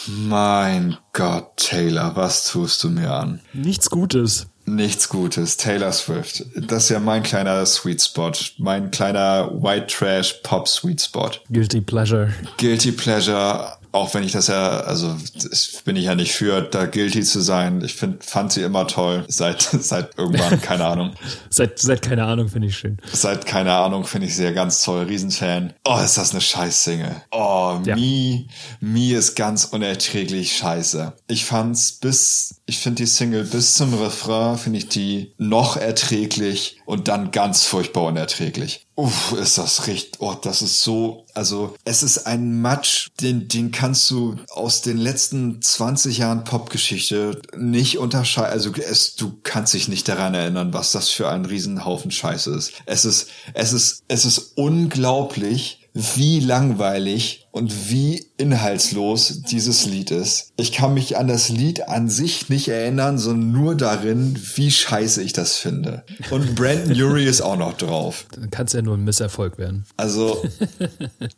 [0.06, 3.40] mein Gott, Taylor, was tust du mir an?
[3.52, 4.46] Nichts Gutes.
[4.68, 5.56] Nichts Gutes.
[5.56, 6.44] Taylor Swift.
[6.56, 8.32] Das ist ja mein kleiner Sweet Spot.
[8.58, 11.30] Mein kleiner White Trash Pop Sweet Spot.
[11.50, 12.32] Guilty Pleasure.
[12.56, 16.86] Guilty Pleasure auch wenn ich das ja, also das bin ich ja nicht für, da
[16.86, 17.82] guilty zu sein.
[17.84, 19.24] Ich find, fand sie immer toll.
[19.28, 21.12] Seit, seit irgendwann, keine Ahnung.
[21.50, 22.98] seit, seit keine Ahnung finde ich schön.
[23.12, 25.04] Seit keine Ahnung finde ich sie ja ganz toll.
[25.04, 25.74] Riesenfan.
[25.86, 27.22] Oh, ist das eine Scheiß-Single.
[27.30, 27.96] Oh, ja.
[27.96, 28.46] Me,
[28.80, 31.12] Me ist ganz unerträglich scheiße.
[31.28, 36.80] Ich fand's bis, ich finde die Single bis zum Refrain, finde ich die noch erträglich
[36.86, 38.85] und dann ganz furchtbar unerträglich.
[38.98, 40.22] Uff, ist das richtig.
[40.22, 41.26] Oh, das ist so.
[41.34, 47.42] Also, es ist ein Matsch, den, den kannst du aus den letzten 20 Jahren Popgeschichte
[47.54, 48.52] nicht unterscheiden.
[48.52, 52.72] Also, es, du kannst dich nicht daran erinnern, was das für ein Riesenhaufen Scheiße ist.
[52.86, 60.52] Es ist, es ist, es ist unglaublich, wie langweilig und wie inhaltslos dieses Lied ist.
[60.58, 65.22] Ich kann mich an das Lied an sich nicht erinnern, sondern nur darin, wie scheiße
[65.22, 66.04] ich das finde.
[66.30, 68.26] Und Brandon Urie ist auch noch drauf.
[68.34, 69.86] Dann kann es ja nur ein Misserfolg werden.
[69.96, 70.44] Also,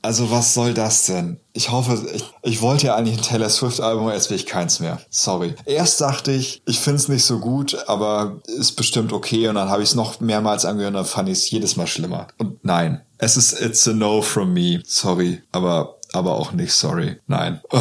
[0.03, 1.39] also was soll das denn?
[1.53, 4.81] Ich hoffe, ich, ich wollte ja eigentlich ein Taylor Swift Album, jetzt will ich keins
[4.81, 5.01] mehr.
[5.11, 5.55] Sorry.
[5.67, 9.47] Erst dachte ich, ich finde es nicht so gut, aber ist bestimmt okay.
[9.47, 11.87] Und dann habe ich es noch mehrmals angehört und dann fand ich es jedes Mal
[11.87, 12.27] schlimmer.
[12.39, 14.83] Und nein, es ist It's a No from me.
[14.85, 17.17] Sorry, aber aber auch nicht sorry.
[17.27, 17.61] Nein.
[17.71, 17.81] Oh,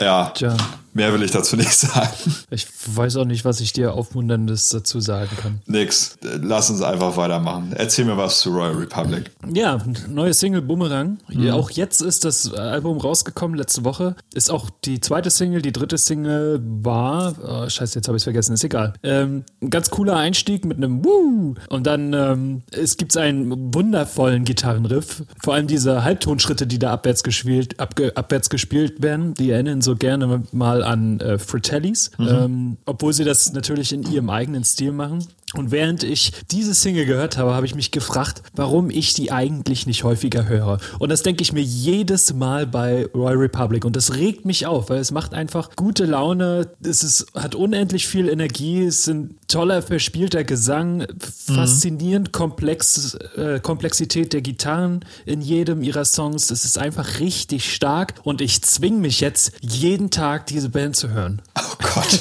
[0.00, 0.30] ja.
[0.34, 0.56] Tja,
[0.96, 2.08] Mehr will ich dazu nicht sagen.
[2.48, 5.60] Ich weiß auch nicht, was ich dir Aufmunterndes dazu sagen kann.
[5.66, 6.16] Nix.
[6.22, 7.74] Lass uns einfach weitermachen.
[7.76, 9.30] Erzähl mir was zu Royal Republic.
[9.52, 9.78] Ja,
[10.08, 11.18] neue Single Boomerang.
[11.28, 11.50] Mhm.
[11.50, 14.16] Auch jetzt ist das Album rausgekommen, letzte Woche.
[14.32, 15.60] Ist auch die zweite Single.
[15.60, 18.94] Die dritte Single war, oh, scheiße, jetzt habe ich es vergessen, ist egal.
[19.02, 21.56] Ähm, ein ganz cooler Einstieg mit einem Woo.
[21.68, 25.24] Und dann ähm, es gibt einen wundervollen Gitarrenriff.
[25.44, 29.94] Vor allem diese Halbtonschritte, die da abwärts gespielt, abge, abwärts gespielt werden, die erinnern so
[29.94, 32.10] gerne mal an äh, Fratellis.
[32.18, 32.28] Mhm.
[32.28, 35.26] Ähm, obwohl sie das natürlich in ihrem eigenen Stil machen.
[35.54, 39.86] Und während ich diese Single gehört habe, habe ich mich gefragt, warum ich die eigentlich
[39.86, 40.78] nicht häufiger höre.
[40.98, 43.84] Und das denke ich mir jedes Mal bei Royal Republic.
[43.84, 46.68] Und das regt mich auf, weil es macht einfach gute Laune.
[46.82, 48.84] Es ist, hat unendlich viel Energie.
[48.84, 56.50] Es sind toller, verspielter Gesang, faszinierend komplex, äh, Komplexität der Gitarren in jedem ihrer Songs.
[56.50, 58.14] Es ist einfach richtig stark.
[58.24, 61.40] Und ich zwinge mich jetzt, jeden Tag diese Band zu hören.
[61.56, 62.20] Oh Gott.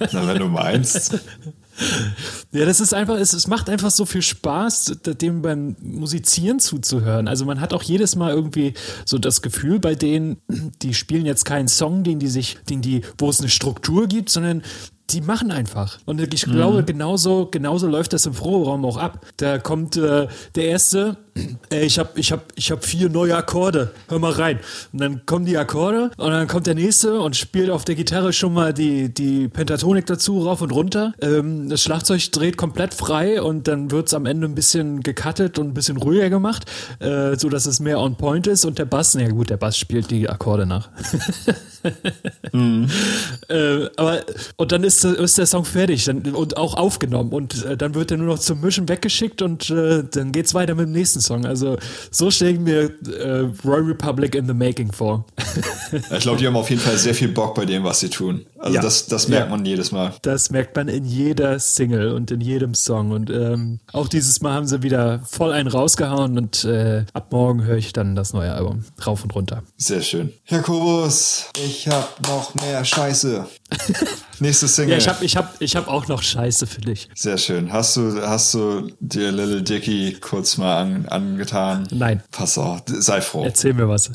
[0.12, 1.18] Na, wenn du meinst.
[2.54, 7.26] Ja, das ist einfach, es, es macht einfach so viel Spaß, dem beim Musizieren zuzuhören.
[7.26, 8.74] Also man hat auch jedes Mal irgendwie
[9.06, 10.36] so das Gefühl bei denen,
[10.82, 14.28] die spielen jetzt keinen Song, den die sich, den die, wo es eine Struktur gibt,
[14.28, 14.62] sondern
[15.10, 15.98] die machen einfach.
[16.04, 16.86] Und ich glaube, mhm.
[16.86, 19.24] genauso, genauso läuft das im Frohraum auch ab.
[19.36, 21.16] Da kommt äh, der Erste,
[21.70, 24.60] ey, ich habe ich hab, ich hab vier neue Akkorde, hör mal rein.
[24.92, 28.32] Und dann kommen die Akkorde und dann kommt der Nächste und spielt auf der Gitarre
[28.32, 31.14] schon mal die, die Pentatonik dazu, rauf und runter.
[31.20, 35.68] Ähm, das Schlagzeug dreht komplett frei und dann wird's am Ende ein bisschen gecuttet und
[35.68, 36.66] ein bisschen ruhiger gemacht,
[37.00, 39.56] äh, so dass es mehr on point ist und der Bass, na ja gut, der
[39.56, 40.90] Bass spielt die Akkorde nach.
[42.52, 42.88] mhm.
[43.48, 44.20] äh, aber
[44.56, 48.10] und dann ist, ist der Song fertig dann, und auch aufgenommen und äh, dann wird
[48.10, 51.46] er nur noch zum Mischen weggeschickt und äh, dann geht's weiter mit dem nächsten Song.
[51.46, 51.78] Also
[52.10, 55.24] so stelle ich mir äh, Royal Republic in the Making vor.
[56.10, 58.44] ich glaube, die haben auf jeden Fall sehr viel Bock bei dem, was sie tun.
[58.62, 58.80] Also ja.
[58.80, 59.56] das, das merkt ja.
[59.56, 60.14] man jedes Mal.
[60.22, 63.10] Das merkt man in jeder Single und in jedem Song.
[63.10, 67.64] Und ähm, auch dieses Mal haben sie wieder voll einen rausgehauen und äh, ab morgen
[67.64, 69.64] höre ich dann das neue Album rauf und runter.
[69.76, 70.32] Sehr schön.
[70.46, 73.46] Jakobus, ich habe noch mehr Scheiße.
[74.38, 74.92] Nächste Single.
[74.92, 77.08] Ja, ich habe ich hab, ich hab auch noch Scheiße für dich.
[77.14, 77.72] Sehr schön.
[77.72, 81.88] Hast du, hast du dir Little Dicky kurz mal an, angetan?
[81.90, 82.22] Nein.
[82.30, 83.44] Pass auf, sei froh.
[83.44, 84.10] Erzähl mir was.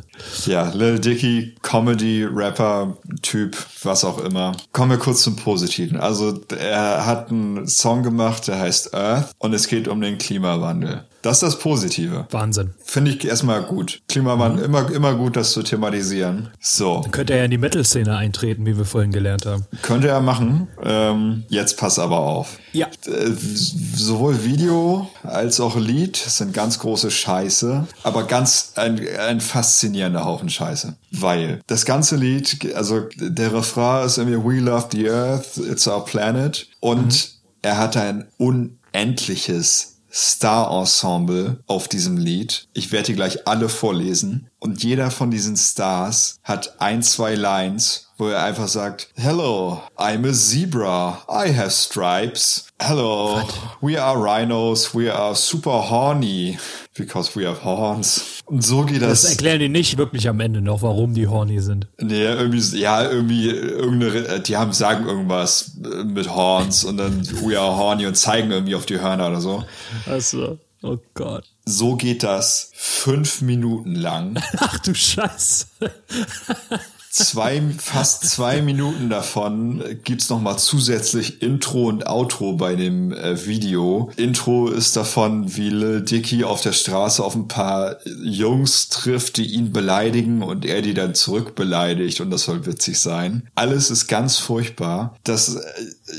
[0.46, 4.37] Ja, Little Dicky, Comedy, Rapper, Typ, was auch immer.
[4.72, 6.00] Kommen wir kurz zum Positiven.
[6.00, 11.06] Also er hat einen Song gemacht, der heißt Earth und es geht um den Klimawandel.
[11.22, 12.28] Das ist das Positive.
[12.32, 12.74] Wahnsinn.
[12.84, 14.02] Finde ich erstmal gut.
[14.08, 14.76] Klimawandel, mhm.
[14.76, 16.50] immer, immer gut, das zu thematisieren.
[16.60, 17.02] So.
[17.02, 19.66] Dann könnte er ja in die Metal-Szene eintreten, wie wir vorhin gelernt haben.
[19.82, 20.68] Könnte er machen.
[20.84, 22.60] Ähm, jetzt pass aber auf.
[22.74, 22.88] Ja.
[23.06, 30.26] Äh, sowohl Video als auch Lied sind ganz große Scheiße, aber ganz ein, ein faszinierender
[30.26, 30.96] Haufen Scheiße.
[31.12, 36.06] Weil das ganze Lied, also der Refrain ist irgendwie We love the Earth, it's our
[36.06, 36.68] planet.
[36.80, 37.60] Und mhm.
[37.64, 42.68] er hat ein unendliches Star-Ensemble auf diesem Lied.
[42.74, 44.50] Ich werde die gleich alle vorlesen.
[44.60, 50.28] Und jeder von diesen Stars hat ein, zwei Lines, wo er einfach sagt, Hello, I'm
[50.28, 51.24] a zebra.
[51.30, 52.66] I have stripes.
[52.82, 53.54] Hello, What?
[53.82, 54.94] we are rhinos.
[54.96, 56.58] We are super horny
[56.98, 58.42] because we have horns.
[58.46, 59.22] Und so geht das.
[59.22, 61.88] Das erklären die nicht wirklich am Ende noch, warum die horny sind.
[62.00, 67.78] Nee, irgendwie, ja, irgendwie, irgendeine, die haben, sagen irgendwas mit Horns und dann we are
[67.78, 69.64] horny und zeigen irgendwie auf die Hörner oder so.
[70.06, 70.58] Achso.
[70.84, 71.44] Oh Gott.
[71.66, 74.40] So geht das fünf Minuten lang.
[74.58, 75.66] Ach du Scheiße
[77.10, 83.46] zwei, fast zwei Minuten davon gibt's noch mal zusätzlich Intro und Outro bei dem äh,
[83.46, 84.12] Video.
[84.18, 89.48] Intro ist davon, wie Lil Dicky auf der Straße auf ein paar Jungs trifft, die
[89.54, 93.48] ihn beleidigen und er die dann zurück beleidigt und das soll witzig sein.
[93.56, 95.16] Alles ist ganz furchtbar.
[95.24, 95.62] Das äh,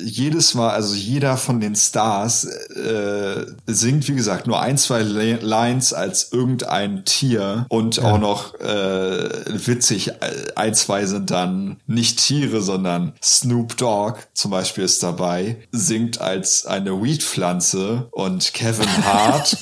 [0.04, 5.92] jedes Mal, also jeder von den Stars äh, singt, wie gesagt, nur ein, zwei Lines
[5.92, 8.04] als irgendein Tier und ja.
[8.04, 10.14] auch noch äh, witzig, äh,
[10.56, 16.66] ein, zwei sind dann nicht Tiere, sondern Snoop Dogg zum Beispiel ist dabei, singt als
[16.66, 19.56] eine Weedpflanze und Kevin Hart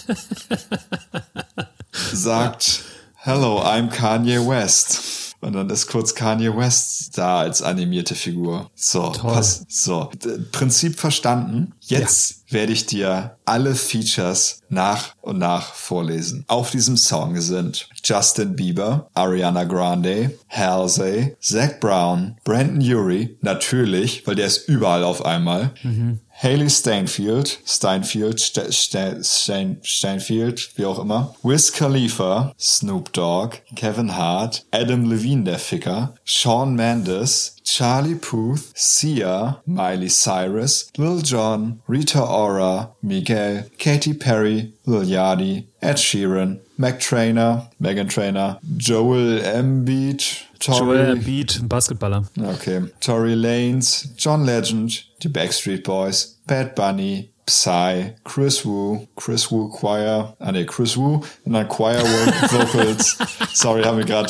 [2.12, 2.80] sagt,
[3.16, 5.25] Hello, I'm Kanye West.
[5.40, 8.70] Und dann ist kurz Kanye West da als animierte Figur.
[8.74, 10.10] So, pass, so.
[10.52, 11.72] Prinzip verstanden.
[11.80, 12.54] Jetzt ja.
[12.54, 16.44] werde ich dir alle Features nach und nach vorlesen.
[16.48, 24.36] Auf diesem Song sind Justin Bieber, Ariana Grande, Halsey, Zach Brown, Brandon Urie, natürlich, weil
[24.36, 25.72] der ist überall auf einmal.
[25.82, 26.20] Mhm.
[26.38, 34.14] Haley Steinfeld, Steinfeld, Ste Ste Stein Steinfeld, wie auch immer, Wiz Khalifa, Snoop Dogg, Kevin
[34.18, 42.22] Hart, Adam Levine, der Ficker, Sean Mendes, Charlie Puth, Sia, Miley Cyrus, Lil Jon, Rita
[42.22, 50.22] Ora, Miguel, Katy Perry, Lil Yachty, Ed Sheeran, Mac Trainer, Megan Trainer, Joel Embiid,
[50.58, 52.24] Tory, Joel Embiid, Basketballer.
[52.38, 52.82] Okay.
[53.00, 60.34] Tory Lanez, John Legend, die Backstreet Boys, Bad Bunny, Psy, Chris Wu, Chris Wu Choir,
[60.40, 62.02] ah ne, Chris Wu und dann Choir
[62.50, 63.16] Vocals.
[63.54, 64.28] Sorry, haben wir gerade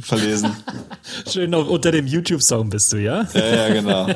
[0.00, 0.56] verlesen.
[1.30, 3.24] Schön unter dem YouTube-Song bist du, ja?
[3.32, 4.08] Ja, ja, genau.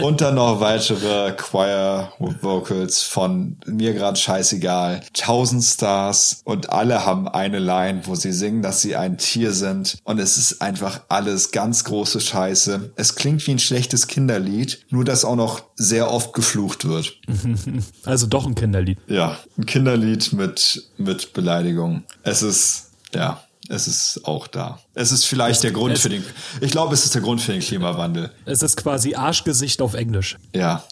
[0.00, 5.02] Und dann noch weitere Choir Vocals von mir gerade scheißegal.
[5.12, 9.98] Tausend Stars und alle haben eine Line, wo sie singen, dass sie ein Tier sind
[10.04, 12.92] und es ist einfach alles ganz große Scheiße.
[12.96, 17.18] Es klingt wie ein schlechtes Kinderlied, nur dass auch noch sehr oft geflucht wird.
[18.04, 18.98] Also doch ein Kinderlied.
[19.06, 22.04] Ja, ein Kinderlied mit, mit Beleidigung.
[22.22, 24.78] Es ist, ja, es ist auch da.
[24.94, 26.24] Es ist vielleicht es, der Grund für den,
[26.60, 28.30] ich glaube, es ist der Grund für den Klimawandel.
[28.44, 30.36] Es ist quasi Arschgesicht auf Englisch.
[30.54, 30.84] Ja.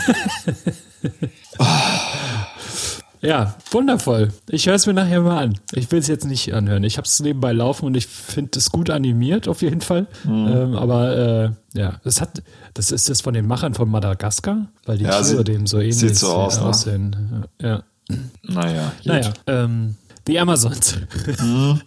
[3.27, 4.33] Ja, wundervoll.
[4.49, 5.59] Ich höre es mir nachher mal an.
[5.73, 6.85] Ich will es jetzt nicht anhören.
[6.85, 10.07] Ich habe es nebenbei laufen und ich finde es gut animiert auf jeden Fall.
[10.25, 10.47] Mhm.
[10.47, 11.17] Ähm, aber
[11.75, 12.43] äh, ja, das hat,
[12.75, 15.99] das ist das von den Machern von Madagaskar, weil die ja, Tiere dem so ähnlich
[15.99, 16.67] sieht so aus, ne?
[16.67, 17.45] aussehen.
[17.61, 17.83] Ja.
[18.43, 18.93] Naja.
[19.05, 19.33] Naja.
[19.49, 19.97] Ähm,
[20.29, 20.97] die Amazons.
[21.41, 21.81] Mhm.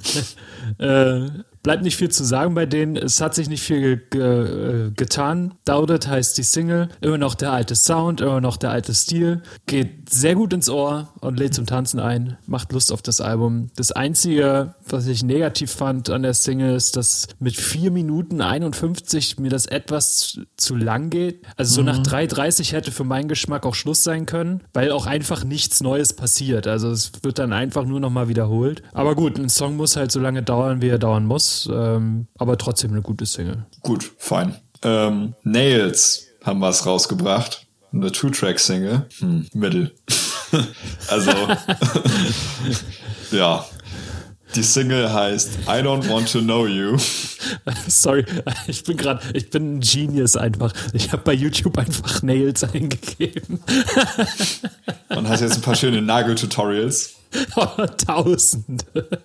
[0.78, 1.30] äh,
[1.64, 2.95] bleibt nicht viel zu sagen bei denen.
[2.95, 5.55] Es hat sich nicht viel ge äh, getan.
[5.66, 6.89] Daudet heißt die Single.
[7.01, 9.41] Immer noch der alte Sound, immer noch der alte Stil.
[9.66, 12.38] Geht sehr gut ins Ohr und lädt zum Tanzen ein.
[12.45, 13.70] Macht Lust auf das Album.
[13.76, 19.39] Das Einzige, was ich negativ fand an der Single, ist, dass mit 4 Minuten 51
[19.39, 21.45] mir das etwas zu lang geht.
[21.57, 21.88] Also so mhm.
[21.88, 26.14] nach 3,30 hätte für meinen Geschmack auch Schluss sein können, weil auch einfach nichts Neues
[26.14, 26.68] passiert.
[26.68, 28.82] Also es wird dann einfach nur nochmal wiederholt.
[28.93, 32.58] Aber gut, ein Song muss halt so lange dauern, wie er dauern muss ähm, aber
[32.58, 33.66] trotzdem eine gute Single.
[33.82, 34.56] Gut, fein.
[34.84, 37.66] Ähm, Nails haben was rausgebracht.
[37.91, 39.08] Eine Two-Track-Single.
[39.20, 39.93] Hm, Mittel.
[41.08, 41.32] also,
[43.32, 43.66] ja.
[44.56, 46.97] Die Single heißt I Don't Want to Know You.
[47.88, 48.26] Sorry,
[48.66, 50.74] ich bin gerade, ich bin ein Genius einfach.
[50.93, 53.60] Ich habe bei YouTube einfach Nails eingegeben.
[55.10, 57.14] Und hast jetzt ein paar schöne Nagel-Tutorials.
[57.56, 59.22] Oh, tausende.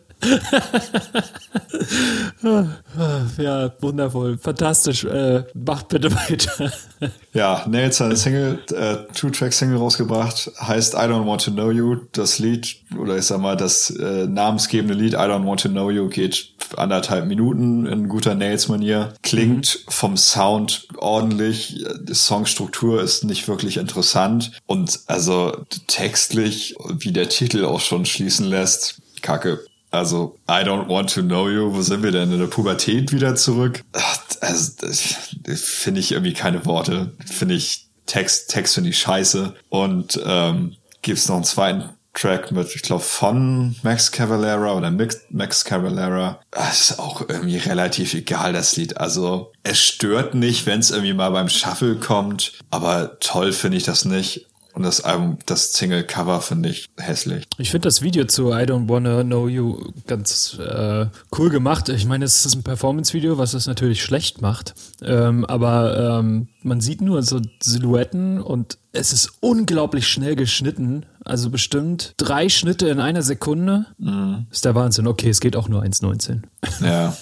[3.39, 4.39] ja, wundervoll.
[4.39, 5.05] Fantastisch.
[5.05, 6.73] Äh, macht bitte weiter.
[7.33, 11.97] ja, Nails hat eine Single, äh, Two-Track-Single rausgebracht, heißt I Don't Want to Know You.
[12.13, 15.91] Das Lied, oder ich sag mal, das äh, namensgebende Lied I Don't Want to Know
[15.91, 19.15] You geht anderthalb Minuten in guter Nails-Manier.
[19.23, 19.91] Klingt mhm.
[19.91, 21.85] vom Sound ordentlich.
[22.03, 24.53] Die Songstruktur ist nicht wirklich interessant.
[24.67, 25.53] Und also
[25.87, 29.65] textlich, wie der Titel auch schon schließen lässt, Kacke.
[29.95, 31.73] Also, I don't want to know you.
[31.73, 32.33] Wo sind wir denn?
[32.33, 33.85] In der Pubertät wieder zurück?
[34.41, 34.73] Also,
[35.55, 37.13] finde ich irgendwie keine Worte.
[37.25, 39.55] Finde ich Text, Text finde ich scheiße.
[39.69, 44.91] Und ähm, gibt's noch einen zweiten Track mit, ich glaube, von Max Cavalera oder
[45.31, 46.41] Max Cavalera.
[46.51, 48.97] Das ist auch irgendwie relativ egal, das Lied.
[48.97, 53.85] Also, es stört nicht, wenn es irgendwie mal beim Shuffle kommt, aber toll finde ich
[53.85, 54.47] das nicht.
[54.75, 57.47] Und das Album, das Single-Cover finde ich hässlich.
[57.59, 61.07] Ich finde das Video zu I Don't Wanna Know You ganz äh,
[61.39, 61.89] cool gemacht.
[61.91, 64.75] Ich meine, es ist ein Performance-Video, was es natürlich schlecht macht.
[65.01, 71.07] Ähm, aber ähm, man sieht nur so Silhouetten und es ist unglaublich schnell geschnitten.
[71.25, 73.87] Also bestimmt drei Schnitte in einer Sekunde.
[73.99, 74.47] Mhm.
[74.51, 75.07] Ist der Wahnsinn.
[75.07, 76.43] Okay, es geht auch nur 1,19.
[76.85, 77.17] Ja.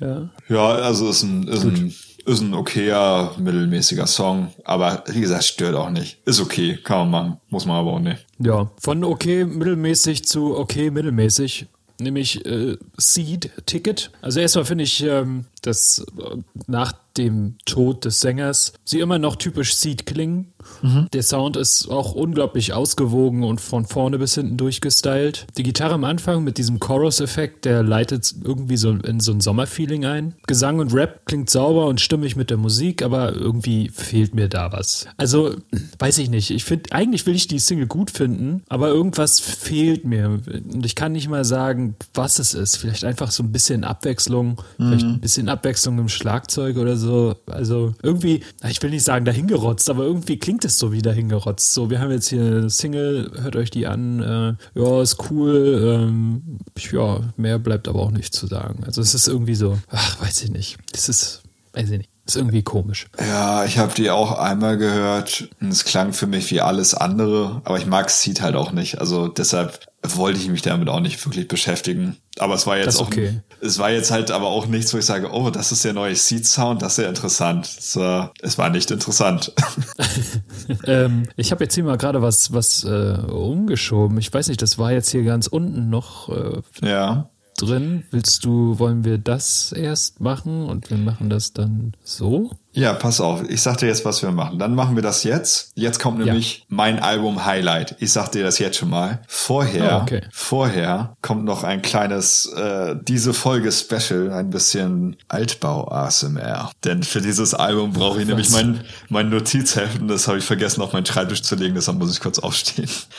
[0.00, 0.30] ja.
[0.48, 1.94] Ja, also ist ein, ist ein
[2.26, 6.18] ist ein okayer, mittelmäßiger Song, aber wie gesagt, stört auch nicht.
[6.24, 8.26] Ist okay, kann man machen, muss man aber auch nicht.
[8.38, 11.66] Ja, von okay, mittelmäßig zu okay, mittelmäßig
[12.02, 14.10] nämlich äh, Seed Ticket.
[14.20, 19.36] Also erstmal finde ich, ähm, dass äh, nach dem Tod des Sängers sie immer noch
[19.36, 20.52] typisch Seed klingen.
[20.82, 21.08] Mhm.
[21.12, 25.46] Der Sound ist auch unglaublich ausgewogen und von vorne bis hinten durchgestylt.
[25.56, 30.04] Die Gitarre am Anfang mit diesem Chorus-Effekt, der leitet irgendwie so in so ein Sommerfeeling
[30.04, 30.34] ein.
[30.46, 34.72] Gesang und Rap klingt sauber und stimmig mit der Musik, aber irgendwie fehlt mir da
[34.72, 35.06] was.
[35.16, 35.56] Also,
[35.98, 36.50] weiß ich nicht.
[36.50, 40.40] Ich finde, eigentlich will ich die Single gut finden, aber irgendwas fehlt mir.
[40.72, 42.76] Und ich kann nicht mal sagen, was es ist.
[42.76, 44.88] Vielleicht einfach so ein bisschen Abwechslung, mhm.
[44.88, 47.01] vielleicht ein bisschen Abwechslung im Schlagzeug oder so.
[47.46, 51.74] Also irgendwie, ich will nicht sagen dahingerotzt, aber irgendwie klingt es so wie dahingerotzt.
[51.74, 54.20] So, wir haben jetzt hier eine Single, hört euch die an.
[54.20, 56.08] Äh, ja, ist cool.
[56.08, 56.58] Ähm,
[56.90, 58.84] ja, mehr bleibt aber auch nicht zu sagen.
[58.84, 60.78] Also es ist irgendwie so, ach, weiß ich nicht.
[60.92, 61.42] Es ist,
[61.72, 62.11] weiß ich nicht.
[62.24, 63.08] Ist irgendwie komisch.
[63.18, 67.60] Ja, ich habe die auch einmal gehört und es klang für mich wie alles andere,
[67.64, 69.00] aber ich mag Seed halt auch nicht.
[69.00, 72.16] Also deshalb wollte ich mich damit auch nicht wirklich beschäftigen.
[72.38, 73.40] Aber es war jetzt auch, okay.
[73.60, 76.14] es war jetzt halt aber auch nichts, wo ich sage, oh, das ist der neue
[76.14, 77.66] Seed Sound, das ist ja interessant.
[77.66, 79.52] Es war, es war nicht interessant.
[80.84, 84.16] ähm, ich habe jetzt hier mal gerade was, was äh, umgeschoben.
[84.18, 86.28] Ich weiß nicht, das war jetzt hier ganz unten noch.
[86.28, 88.04] Äh, ja drin.
[88.10, 92.50] Willst du, wollen wir das erst machen und wir machen das dann so?
[92.74, 93.42] Ja, pass auf.
[93.50, 94.58] Ich sag dir jetzt, was wir machen.
[94.58, 95.72] Dann machen wir das jetzt.
[95.74, 96.64] Jetzt kommt nämlich ja.
[96.68, 97.96] mein Album Highlight.
[97.98, 99.20] Ich sag dir das jetzt schon mal.
[99.28, 100.22] Vorher, oh, okay.
[100.32, 106.70] vorher kommt noch ein kleines, äh, diese Folge Special, ein bisschen Altbau ASMR.
[106.84, 108.28] Denn für dieses Album brauche ich was?
[108.28, 111.74] nämlich mein, mein Notizheft und das habe ich vergessen auf meinen Schreibtisch zu legen.
[111.74, 112.88] Deshalb muss ich kurz aufstehen.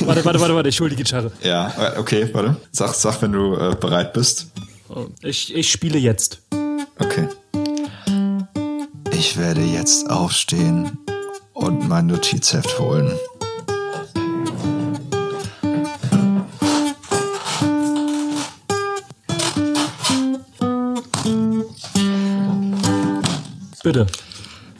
[0.00, 0.68] warte, warte, warte, warte.
[0.68, 1.32] Ich hole die Gitarre.
[1.42, 2.56] Ja, äh, okay, warte.
[2.72, 4.48] Sag, sag, wenn du äh, bereit bist.
[5.22, 6.42] Ich, ich spiele jetzt.
[6.98, 7.28] Okay.
[9.16, 10.98] Ich werde jetzt aufstehen
[11.52, 13.12] und mein Notizheft holen.
[23.84, 24.06] Bitte.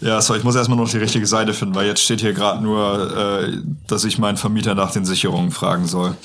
[0.01, 2.62] Ja, so, ich muss erstmal noch die richtige Seite finden, weil jetzt steht hier gerade
[2.62, 6.16] nur, äh, dass ich meinen Vermieter nach den Sicherungen fragen soll.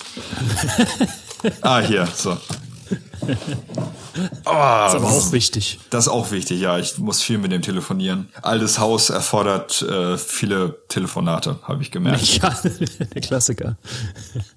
[1.62, 2.38] ah, hier, so.
[4.50, 5.80] Oh, das ist aber auch wichtig.
[5.90, 6.78] Das ist auch wichtig, ja.
[6.78, 8.30] Ich muss viel mit dem telefonieren.
[8.42, 12.38] Altes Haus erfordert äh, viele Telefonate, habe ich gemerkt.
[12.38, 12.56] Ja,
[13.14, 13.78] der Klassiker.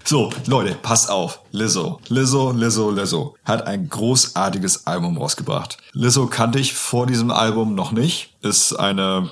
[0.04, 1.40] So, Leute, passt auf.
[1.50, 5.78] Lizzo, Lizzo, Lizzo, Lizzo hat ein großartiges Album rausgebracht.
[5.92, 8.30] Lizzo kannte ich vor diesem Album noch nicht.
[8.42, 9.30] Ist eine,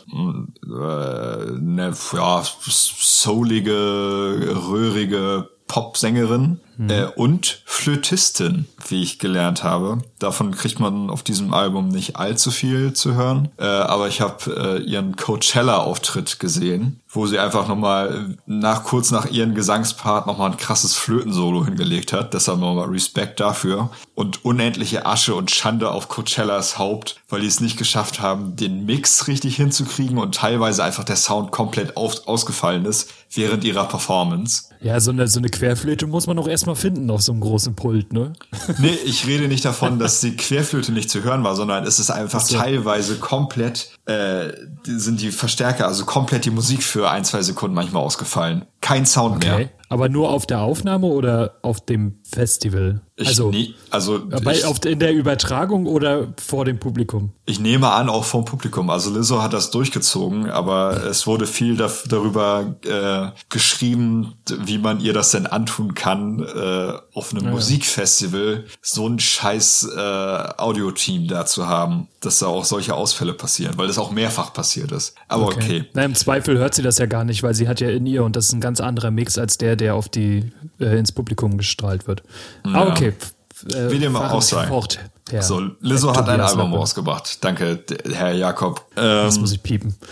[0.64, 6.90] äh, eine ja, soulige, röhrige Popsängerin mhm.
[6.90, 10.02] äh, und Flötistin, wie ich gelernt habe.
[10.18, 13.50] Davon kriegt man auf diesem Album nicht allzu viel zu hören.
[13.58, 19.26] Äh, aber ich habe äh, ihren Coachella-Auftritt gesehen, wo sie einfach nochmal nach kurz nach
[19.26, 22.34] ihrem Gesangspart nochmal ein krasses Flötensolo hingelegt hat.
[22.34, 23.90] Deshalb nochmal Respekt dafür.
[24.14, 28.86] Und unendliche Asche und Schande auf Coachellas Haupt, weil die es nicht geschafft haben, den
[28.86, 34.64] Mix richtig hinzukriegen und teilweise einfach der Sound komplett auf, ausgefallen ist während ihrer Performance.
[34.82, 37.74] Ja, so eine, so eine Querflöte muss man auch erstmal finden auf so einem großen
[37.74, 38.32] Pult, ne?
[38.78, 42.10] Nee, ich rede nicht davon, dass die Querflöte nicht zu hören war, sondern es ist
[42.10, 42.56] einfach so.
[42.56, 44.52] teilweise komplett, äh,
[44.84, 48.66] sind die Verstärker, also komplett die Musik für ein, zwei Sekunden manchmal ausgefallen.
[48.80, 49.56] Kein Sound okay.
[49.56, 49.70] mehr.
[49.88, 53.00] Aber nur auf der Aufnahme oder auf dem Festival?
[53.16, 57.32] Ich also, nie, also bei, ich, auf, in der Übertragung oder vor dem Publikum?
[57.44, 58.88] Ich nehme an, auch vor dem Publikum.
[58.88, 65.00] Also Lizzo hat das durchgezogen, aber es wurde viel da, darüber äh, geschrieben, wie man
[65.00, 67.50] ihr das denn antun kann, äh, auf einem ja.
[67.50, 70.00] Musikfestival so ein scheiß äh,
[70.56, 74.92] Audioteam da zu haben, dass da auch solche Ausfälle passieren, weil das auch mehrfach passiert
[74.92, 75.14] ist.
[75.28, 75.56] Aber okay.
[75.62, 75.84] okay.
[75.92, 78.24] Na, Im Zweifel hört sie das ja gar nicht, weil sie hat ja in ihr
[78.24, 81.58] und das ist ein ganz anderer Mix als der, der auf die äh, ins Publikum
[81.58, 82.19] gestrahlt wird.
[82.66, 82.72] Ja.
[82.72, 83.14] Ah, okay.
[83.72, 84.66] Äh, Wie dem auch sei.
[84.66, 84.98] Fort,
[85.30, 85.42] ja.
[85.42, 87.44] So, Lizzo hat ein Album rausgebracht.
[87.44, 88.86] Danke, Herr Jakob.
[88.96, 89.94] Ähm, das muss ich piepen.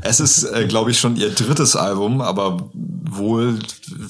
[0.00, 3.58] Es ist, äh, glaube ich, schon ihr drittes Album, aber wohl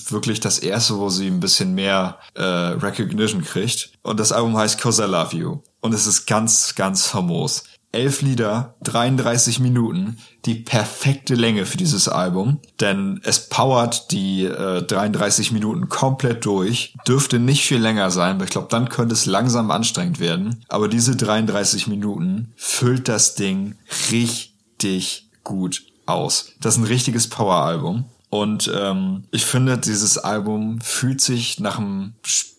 [0.09, 3.91] wirklich das erste, wo sie ein bisschen mehr äh, Recognition kriegt.
[4.03, 5.59] Und das Album heißt Cause I Love You.
[5.81, 7.65] Und es ist ganz, ganz famos
[7.95, 14.83] elf Lieder, 33 Minuten, die perfekte Länge für dieses Album, denn es powert die äh,
[14.83, 19.27] 33 Minuten komplett durch, dürfte nicht viel länger sein, weil ich glaube, dann könnte es
[19.27, 23.77] langsam anstrengend werden, aber diese 33 Minuten füllt das Ding
[24.11, 26.53] richtig gut aus.
[26.61, 28.05] Das ist ein richtiges Power-Album.
[28.31, 32.15] Und ähm, ich finde, dieses Album fühlt sich nach einem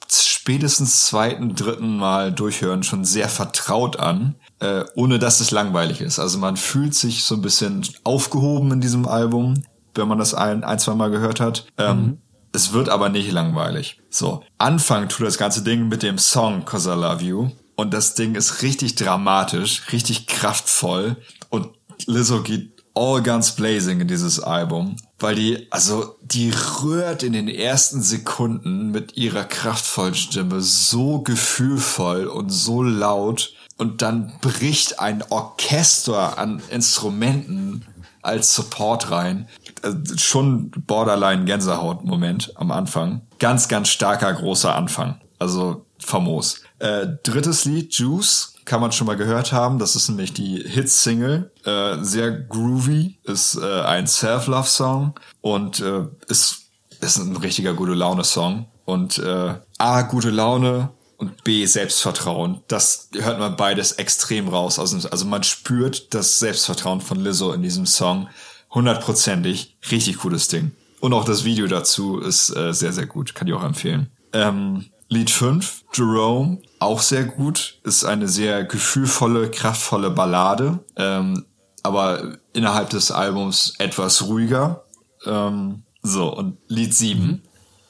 [0.07, 6.19] spätestens zweiten, dritten Mal durchhören schon sehr vertraut an äh, ohne dass es langweilig ist.
[6.19, 10.63] Also man fühlt sich so ein bisschen aufgehoben in diesem Album, wenn man das ein,
[10.63, 11.65] ein zwei Mal gehört hat.
[11.77, 12.17] Ähm, mhm.
[12.53, 13.99] Es wird aber nicht langweilig.
[14.09, 17.49] So, Anfang tut das ganze Ding mit dem Song Cause I Love You.
[17.75, 21.17] Und das Ding ist richtig dramatisch, richtig kraftvoll.
[21.49, 21.71] Und
[22.05, 27.49] Lizzo geht all guns blazing in dieses Album, weil die, also, die rührt in den
[27.49, 35.23] ersten Sekunden mit ihrer kraftvollen Stimme so gefühlvoll und so laut und dann bricht ein
[35.29, 37.85] Orchester an Instrumenten
[38.21, 39.47] als Support rein.
[39.81, 43.21] Also schon borderline Gänsehaut-Moment am Anfang.
[43.39, 45.21] Ganz, ganz starker, großer Anfang.
[45.39, 46.61] Also famos.
[46.79, 49.77] Äh, drittes Lied, Juice, kann man schon mal gehört haben.
[49.77, 51.51] Das ist nämlich die Hit-Single.
[51.65, 56.71] Äh, sehr groovy, ist äh, ein Self-Love-Song und äh, ist,
[57.01, 58.67] ist ein richtiger gute Laune-Song.
[58.85, 62.61] Und äh, A, gute Laune, und B Selbstvertrauen.
[62.67, 64.79] Das hört man beides extrem raus.
[64.79, 68.29] Also, also man spürt das Selbstvertrauen von Lizzo in diesem Song
[68.71, 69.77] hundertprozentig.
[69.91, 70.71] Richtig cooles Ding.
[70.99, 73.35] Und auch das Video dazu ist äh, sehr, sehr gut.
[73.35, 74.09] Kann ich auch empfehlen.
[74.33, 77.79] Ähm, Lied 5, Jerome, auch sehr gut.
[77.83, 80.79] Ist eine sehr gefühlvolle, kraftvolle Ballade.
[80.95, 81.45] Ähm,
[81.83, 84.85] aber innerhalb des Albums etwas ruhiger.
[85.25, 87.41] Ähm, so, und Lied 7, mhm.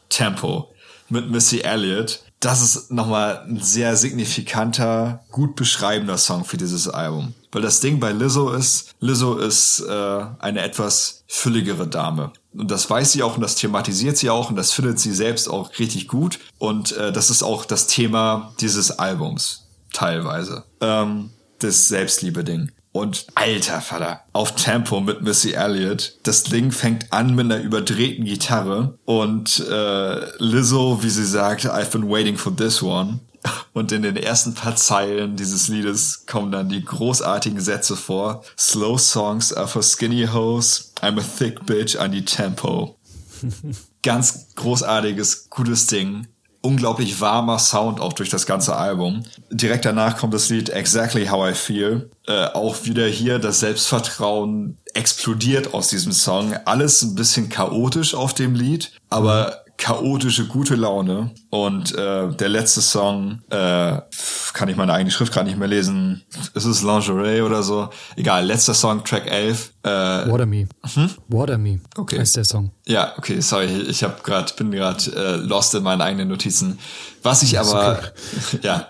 [0.10, 0.74] Tempo
[1.10, 2.25] mit Missy Elliott.
[2.46, 7.34] Das ist nochmal ein sehr signifikanter, gut beschreibender Song für dieses Album.
[7.52, 12.34] Weil das Ding bei Lizzo ist, Lizzo ist äh, eine etwas fülligere Dame.
[12.54, 15.50] Und das weiß sie auch und das thematisiert sie auch und das findet sie selbst
[15.50, 16.38] auch richtig gut.
[16.60, 20.66] Und äh, das ist auch das Thema dieses Albums teilweise.
[20.82, 22.70] Ähm, das Selbstliebe-Ding.
[22.96, 26.18] Und alter Vater, auf Tempo mit Missy Elliott.
[26.24, 31.92] Das Ding fängt an mit einer überdrehten Gitarre und äh, Lizzo, wie sie sagt, I've
[31.92, 33.20] been waiting for this one.
[33.74, 38.46] Und in den ersten paar Zeilen dieses Liedes kommen dann die großartigen Sätze vor.
[38.58, 40.94] Slow songs are for skinny hoes.
[41.02, 42.96] I'm a thick bitch, I need tempo.
[44.04, 46.30] Ganz großartiges, gutes Ding
[46.66, 49.24] unglaublich warmer Sound auch durch das ganze Album.
[49.52, 52.10] Direkt danach kommt das Lied Exactly How I Feel.
[52.28, 56.54] Äh, auch wieder hier das Selbstvertrauen explodiert aus diesem Song.
[56.66, 61.32] Alles ein bisschen chaotisch auf dem Lied, aber chaotische, gute Laune.
[61.50, 64.00] Und äh, der letzte Song, äh,
[64.54, 66.24] kann ich meine eigene Schrift gerade nicht mehr lesen.
[66.54, 67.90] Ist es Lingerie oder so?
[68.16, 69.74] Egal, letzter Song, Track 11.
[69.84, 70.68] Äh, Water Me.
[70.94, 71.10] Hm?
[71.28, 72.20] Water Me okay.
[72.20, 72.72] heißt der Song.
[72.86, 76.80] Ja, okay, sorry, ich hab grad, bin gerade äh, lost in meinen eigenen Notizen.
[77.22, 78.60] Was ich aber, okay.
[78.62, 78.88] ja,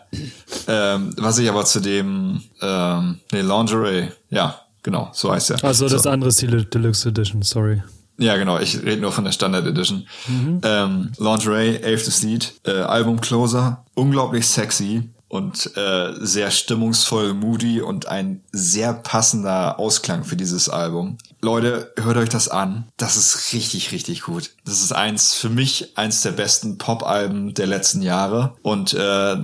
[0.68, 5.64] ähm, was ich aber zu dem, ähm, nee, Lingerie, ja, genau, so heißt er.
[5.64, 6.10] Also das so.
[6.10, 7.82] andere ist die Deluxe Edition, sorry.
[8.18, 8.60] Ja, genau.
[8.60, 10.08] Ich rede nur von der Standard Edition.
[10.28, 10.62] Mhm.
[10.64, 18.08] Ähm, Lingerie, elftes Lied, äh, Album Closer, unglaublich sexy und äh, sehr stimmungsvoll, moody und
[18.08, 21.18] ein sehr passender Ausklang für dieses Album.
[21.42, 22.86] Leute, hört euch das an.
[22.98, 24.52] Das ist richtig, richtig gut.
[24.66, 29.36] Das ist eins für mich eins der besten Pop-Alben der letzten Jahre und äh,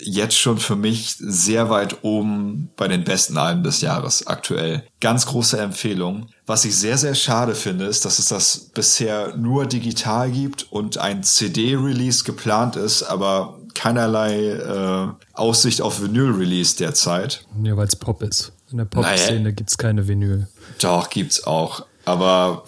[0.00, 4.84] jetzt schon für mich sehr weit oben bei den besten Alben des Jahres aktuell.
[5.00, 6.28] Ganz große Empfehlung.
[6.46, 10.98] Was ich sehr, sehr schade finde, ist, dass es das bisher nur digital gibt und
[10.98, 17.44] ein CD-Release geplant ist, aber keinerlei äh, Aussicht auf Vinyl-Release derzeit.
[17.62, 18.52] Ja, weil es Pop ist.
[18.70, 20.46] In der Pop-Szene naja, gibt's keine Vinyl.
[20.80, 22.64] Doch, gibt's auch aber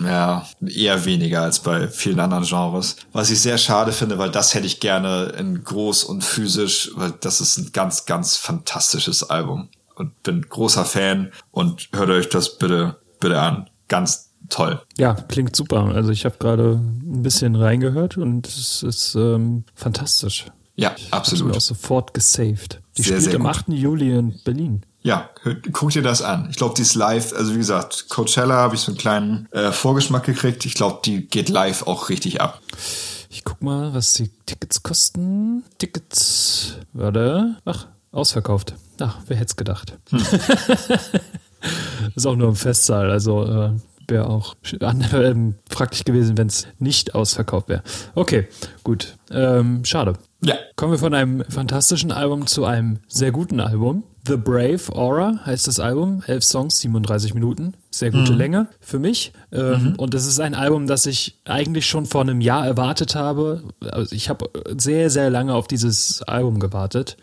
[0.00, 2.96] ja, eher weniger als bei vielen anderen Genres.
[3.12, 7.12] Was ich sehr schade finde, weil das hätte ich gerne in groß und physisch, weil
[7.20, 12.58] das ist ein ganz, ganz fantastisches Album und bin großer Fan und hört euch das
[12.58, 13.70] bitte, bitte an.
[13.88, 14.80] Ganz toll.
[14.98, 15.84] Ja, klingt super.
[15.94, 20.46] Also ich habe gerade ein bisschen reingehört und es ist ähm, fantastisch.
[20.76, 21.50] Ja, absolut.
[21.52, 22.80] Ich auch sofort gesaved.
[22.96, 23.68] Die sehr, spielt sehr am 8.
[23.68, 24.82] Juli in Berlin.
[25.02, 25.30] Ja,
[25.72, 26.48] guck dir das an.
[26.50, 27.32] Ich glaube, die ist live.
[27.32, 30.66] Also wie gesagt, Coachella habe ich so einen kleinen äh, Vorgeschmack gekriegt.
[30.66, 32.60] Ich glaube, die geht live auch richtig ab.
[33.30, 35.64] Ich guck mal, was die Tickets kosten.
[35.78, 37.56] Tickets, warte.
[37.64, 38.74] Ach, ausverkauft.
[39.00, 39.96] Ach, wer hätte es gedacht.
[40.10, 40.20] Hm.
[42.14, 43.70] ist auch nur im Festsaal, also äh,
[44.08, 45.34] wäre auch äh,
[45.68, 47.82] praktisch gewesen, wenn es nicht ausverkauft wäre.
[48.14, 48.48] Okay,
[48.84, 49.16] gut.
[49.30, 50.14] Ähm, schade.
[50.42, 50.56] Ja.
[50.76, 54.02] Kommen wir von einem fantastischen Album zu einem sehr guten Album.
[54.26, 56.22] The Brave Aura heißt das Album.
[56.26, 57.74] Elf Songs, 37 Minuten.
[57.90, 58.38] Sehr gute mhm.
[58.38, 59.32] Länge für mich.
[59.52, 59.94] Ähm, mhm.
[59.96, 63.64] Und es ist ein Album, das ich eigentlich schon vor einem Jahr erwartet habe.
[63.80, 67.16] Also ich habe sehr, sehr lange auf dieses Album gewartet.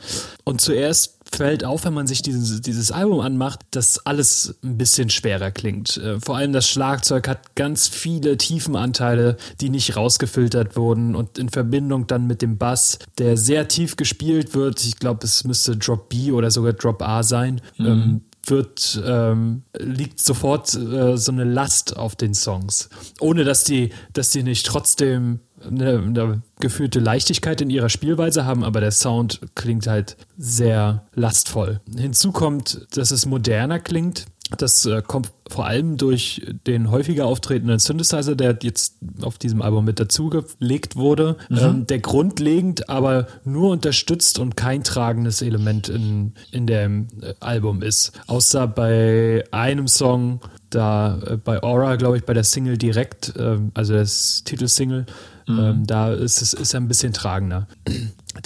[0.43, 5.09] Und zuerst fällt auf, wenn man sich dieses, dieses Album anmacht, dass alles ein bisschen
[5.09, 5.97] schwerer klingt.
[5.97, 11.49] Äh, vor allem das Schlagzeug hat ganz viele Tiefenanteile, die nicht rausgefiltert wurden und in
[11.49, 14.83] Verbindung dann mit dem Bass, der sehr tief gespielt wird.
[14.83, 17.61] Ich glaube, es müsste Drop B oder sogar Drop A sein.
[17.77, 17.85] Mhm.
[17.85, 22.89] Ähm, wird, ähm, liegt sofort äh, so eine Last auf den Songs.
[23.19, 28.63] Ohne dass die, dass die nicht trotzdem eine, eine, gefühlte Leichtigkeit in ihrer Spielweise haben,
[28.63, 31.81] aber der Sound klingt halt sehr lastvoll.
[31.95, 34.25] Hinzu kommt, dass es moderner klingt.
[34.57, 39.83] Das äh, kommt vor allem durch den häufiger auftretenden Synthesizer, der jetzt auf diesem Album
[39.83, 41.57] mit dazugelegt wurde, mhm.
[41.57, 47.81] ähm, der grundlegend aber nur unterstützt und kein tragendes Element in, in dem äh, Album
[47.81, 48.13] ist.
[48.27, 50.39] Außer bei einem Song,
[50.69, 55.05] da äh, bei Aura, glaube ich, bei der Single direkt, äh, also das Titelsingle,
[55.47, 55.59] Mhm.
[55.59, 57.67] Ähm, da ist es ist ein bisschen tragender.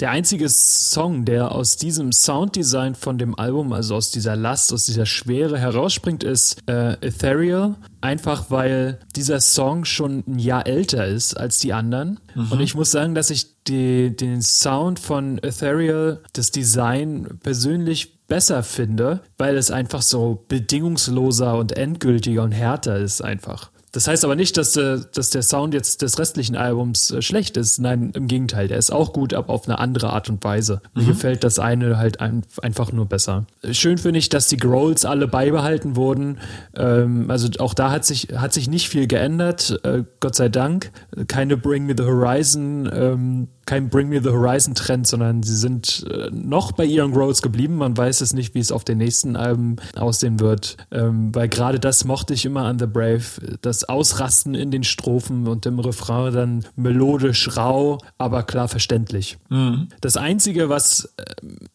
[0.00, 4.86] der einzige Song, der aus diesem Sounddesign von dem Album, also aus dieser Last, aus
[4.86, 7.74] dieser Schwere herausspringt, ist äh, Ethereal.
[8.00, 12.20] Einfach weil dieser Song schon ein Jahr älter ist als die anderen.
[12.34, 12.52] Mhm.
[12.52, 18.62] Und ich muss sagen, dass ich die, den Sound von Ethereal, das Design persönlich besser
[18.62, 23.70] finde, weil es einfach so bedingungsloser und endgültiger und härter ist einfach.
[23.92, 27.58] Das heißt aber nicht, dass, äh, dass der Sound jetzt des restlichen Albums äh, schlecht
[27.58, 27.78] ist.
[27.78, 30.80] Nein, im Gegenteil, der ist auch gut, aber auf eine andere Art und Weise.
[30.94, 31.08] Mir mhm.
[31.08, 33.46] gefällt das eine halt ein, einfach nur besser.
[33.70, 36.38] Schön finde ich, dass die Growls alle beibehalten wurden.
[36.74, 40.90] Ähm, also auch da hat sich, hat sich nicht viel geändert, äh, Gott sei Dank.
[41.28, 46.06] Keine Bring Me the Horizon ähm, kein Bring Me the Horizon Trend, sondern sie sind
[46.10, 47.76] äh, noch bei ihren Growls geblieben.
[47.76, 51.78] Man weiß es nicht, wie es auf den nächsten Alben aussehen wird, ähm, weil gerade
[51.78, 53.22] das mochte ich immer an The Brave,
[53.60, 59.38] das Ausrasten in den Strophen und im Refrain dann melodisch rau, aber klar verständlich.
[59.48, 59.88] Mhm.
[60.00, 61.24] Das Einzige, was äh,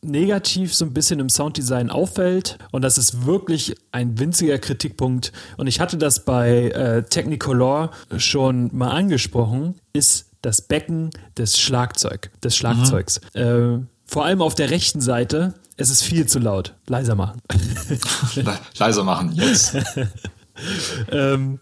[0.01, 5.67] negativ so ein bisschen im Sounddesign auffällt, und das ist wirklich ein winziger Kritikpunkt, und
[5.67, 12.55] ich hatte das bei äh, Technicolor schon mal angesprochen, ist das Becken des Schlagzeug, des
[12.55, 13.21] Schlagzeugs.
[13.33, 13.41] Mhm.
[13.41, 16.75] Äh, vor allem auf der rechten Seite, es ist viel zu laut.
[16.87, 17.41] Leiser machen.
[18.77, 19.75] Leiser machen, jetzt.
[21.11, 21.59] ähm,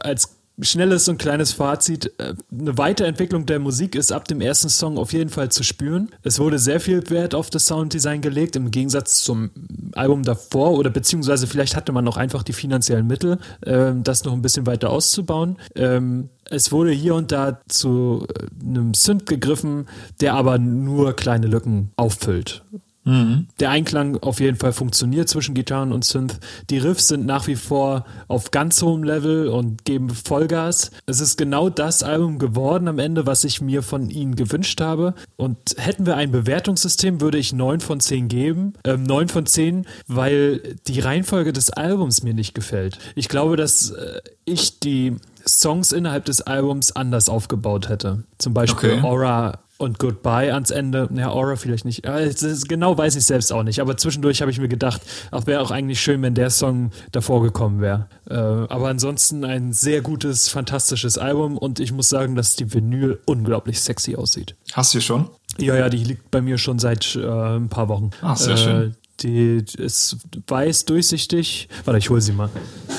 [0.00, 2.12] als schnelles und kleines Fazit.
[2.18, 6.10] Äh, eine Weiterentwicklung der Musik ist ab dem ersten Song auf jeden Fall zu spüren.
[6.22, 9.50] Es wurde sehr viel Wert auf das Sounddesign gelegt, im Gegensatz zum
[9.94, 14.32] Album davor oder beziehungsweise vielleicht hatte man noch einfach die finanziellen Mittel, ähm, das noch
[14.32, 15.56] ein bisschen weiter auszubauen.
[15.74, 19.86] Ähm, es wurde hier und da zu äh, einem Synth gegriffen,
[20.20, 22.62] der aber nur kleine Lücken auffüllt.
[23.08, 23.46] Mhm.
[23.58, 26.38] Der Einklang auf jeden Fall funktioniert zwischen Gitarren und Synth.
[26.68, 30.90] Die Riffs sind nach wie vor auf ganz hohem Level und geben Vollgas.
[31.06, 35.14] Es ist genau das Album geworden am Ende, was ich mir von ihnen gewünscht habe.
[35.36, 38.74] Und hätten wir ein Bewertungssystem, würde ich 9 von 10 geben.
[38.84, 42.98] Ähm, 9 von 10, weil die Reihenfolge des Albums mir nicht gefällt.
[43.14, 48.24] Ich glaube, dass äh, ich die Songs innerhalb des Albums anders aufgebaut hätte.
[48.36, 49.02] Zum Beispiel okay.
[49.02, 51.08] Aura und Goodbye ans Ende.
[51.14, 52.02] Ja, Aura vielleicht nicht.
[52.02, 53.80] Genau weiß ich selbst auch nicht.
[53.80, 55.00] Aber zwischendurch habe ich mir gedacht,
[55.30, 58.08] auch wäre auch eigentlich schön, wenn der Song davor gekommen wäre.
[58.28, 63.20] Äh, aber ansonsten ein sehr gutes, fantastisches Album und ich muss sagen, dass die Vinyl
[63.24, 64.56] unglaublich sexy aussieht.
[64.72, 65.30] Hast du schon?
[65.58, 68.10] Ja, ja, die liegt bei mir schon seit äh, ein paar Wochen.
[68.20, 68.96] Ach, sehr äh, schön.
[69.20, 70.16] Die ist
[70.46, 71.68] weiß, durchsichtig.
[71.84, 72.50] Warte, ich hole sie mal.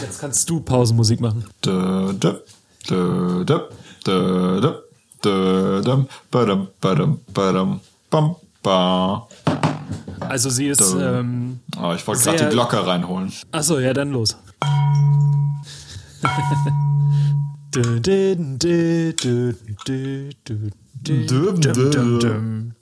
[0.02, 1.46] Jetzt kannst du Pausenmusik machen.
[1.62, 2.40] Da, da,
[2.88, 3.70] da, da,
[4.04, 4.80] da, da.
[10.20, 10.82] Also sie ist.
[10.82, 13.32] Ähm, oh, ich wollte gerade die Glocke reinholen.
[13.52, 14.38] Achso, ja, dann los.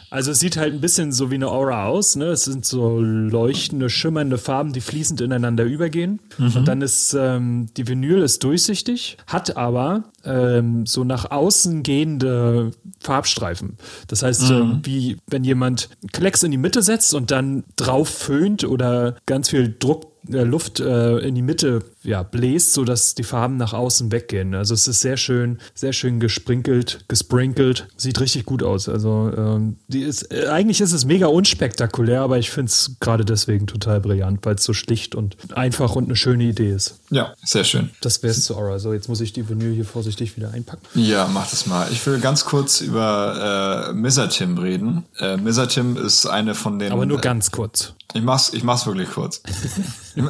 [0.09, 2.15] Also es sieht halt ein bisschen so wie eine Aura aus.
[2.15, 2.25] Ne?
[2.27, 6.21] Es sind so leuchtende, schimmernde Farben, die fließend ineinander übergehen.
[6.37, 6.55] Mhm.
[6.55, 12.71] Und dann ist ähm, die Vinyl ist durchsichtig, hat aber ähm, so nach außen gehende
[12.99, 13.77] Farbstreifen.
[14.07, 14.79] Das heißt, mhm.
[14.83, 19.49] äh, wie wenn jemand Klecks in die Mitte setzt und dann drauf föhnt oder ganz
[19.49, 24.55] viel Druck Luft äh, in die Mitte ja, bläst, sodass die Farben nach außen weggehen.
[24.55, 27.87] Also es ist sehr schön, sehr schön gesprinkelt, gesprinkelt.
[27.97, 28.87] Sieht richtig gut aus.
[28.87, 33.25] Also ähm, die ist, äh, eigentlich ist es mega unspektakulär, aber ich finde es gerade
[33.25, 36.99] deswegen total brillant, weil es so schlicht und einfach und eine schöne Idee ist.
[37.09, 37.89] Ja, sehr schön.
[38.01, 38.79] Das wäre es zu Aura.
[38.79, 40.85] So, jetzt muss ich die Vinyl hier vorsichtig wieder einpacken.
[40.93, 41.87] Ja, mach das mal.
[41.91, 45.05] Ich will ganz kurz über äh, Misatim reden.
[45.19, 46.91] Äh, Misatim ist eine von den.
[46.91, 47.93] Aber nur ganz kurz.
[48.13, 49.41] Ich mach's, ich mach's wirklich kurz.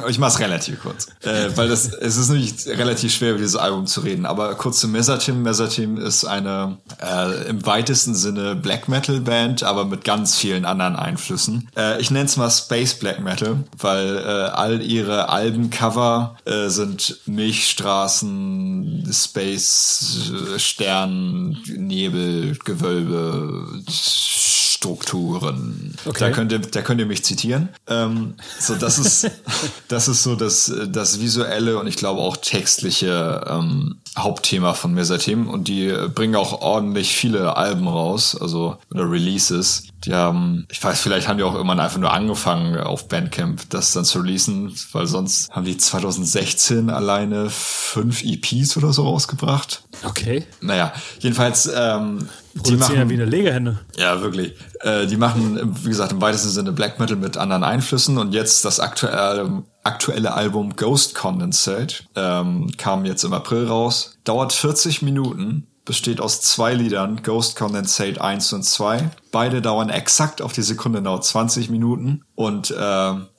[0.08, 1.06] ich mach's relativ kurz.
[1.22, 4.26] Äh, weil das, es ist nicht relativ schwer, über dieses Album zu reden.
[4.26, 5.42] Aber kurz zu Mesatim.
[5.42, 10.96] Mesatim ist eine äh, im weitesten Sinne Black Metal Band, aber mit ganz vielen anderen
[10.96, 11.68] Einflüssen.
[11.76, 17.20] Äh, ich nenne es mal Space Black Metal, weil äh, all ihre Albencover äh, sind
[17.26, 23.82] Milchstraßen, Space, äh, Stern, Nebel, Gewölbe,
[24.78, 25.92] Strukturen.
[26.06, 26.20] Okay.
[26.20, 27.68] Da könnt ihr, da könnt ihr mich zitieren.
[27.88, 29.28] Ähm, so, das ist,
[29.88, 35.48] das ist so das, das visuelle und ich glaube auch textliche ähm, Hauptthema von Mesatim
[35.48, 39.88] und die bringen auch ordentlich viele Alben raus, also oder Releases.
[40.04, 43.92] Die haben, ich weiß, vielleicht haben die auch irgendwann einfach nur angefangen auf Bandcamp das
[43.92, 49.82] dann zu releasen, weil sonst haben die 2016 alleine fünf EPs oder so rausgebracht.
[50.04, 50.46] Okay.
[50.60, 52.28] Naja, jedenfalls ähm,
[52.66, 53.78] die machen, ja wie eine Legehenne.
[53.96, 54.54] Ja, wirklich.
[54.80, 58.64] Äh, die machen, wie gesagt, im weitesten Sinne Black Metal mit anderen Einflüssen und jetzt
[58.64, 64.18] das aktuelle, aktuelle Album Ghost Condensate ähm, kam jetzt im April raus.
[64.24, 69.10] Dauert 40 Minuten besteht aus zwei Liedern, Ghost Condensate 1 und 2.
[69.32, 72.74] Beide dauern exakt auf die Sekunde genau 20 Minuten und äh,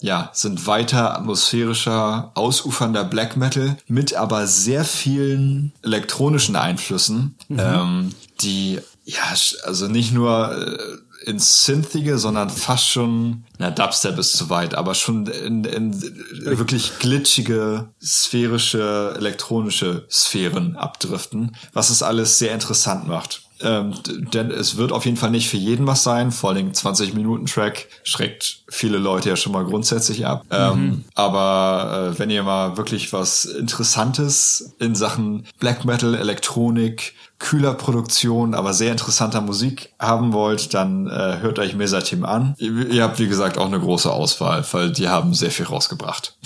[0.01, 7.59] ja, sind weiter atmosphärischer, ausufernder Black Metal mit aber sehr vielen elektronischen Einflüssen, mhm.
[7.59, 8.79] ähm, die
[9.09, 9.33] ja,
[9.63, 14.93] also nicht nur äh, ins Synthige, sondern fast schon, na, Dubstep ist zu weit, aber
[14.93, 16.01] schon in, in
[16.45, 23.41] wirklich glitschige, sphärische, elektronische Sphären abdriften, was es alles sehr interessant macht.
[23.61, 26.31] Ähm, denn es wird auf jeden Fall nicht für jeden was sein.
[26.31, 30.45] Vor allem 20 Minuten Track schreckt viele Leute ja schon mal grundsätzlich ab.
[30.45, 30.55] Mhm.
[30.55, 37.73] Ähm, aber äh, wenn ihr mal wirklich was Interessantes in Sachen Black Metal, Elektronik, kühler
[37.73, 42.53] Produktion, aber sehr interessanter Musik haben wollt, dann äh, hört euch Mesa-Team an.
[42.57, 46.37] Ihr, ihr, habt, wie gesagt, auch eine große Auswahl, weil die haben sehr viel rausgebracht.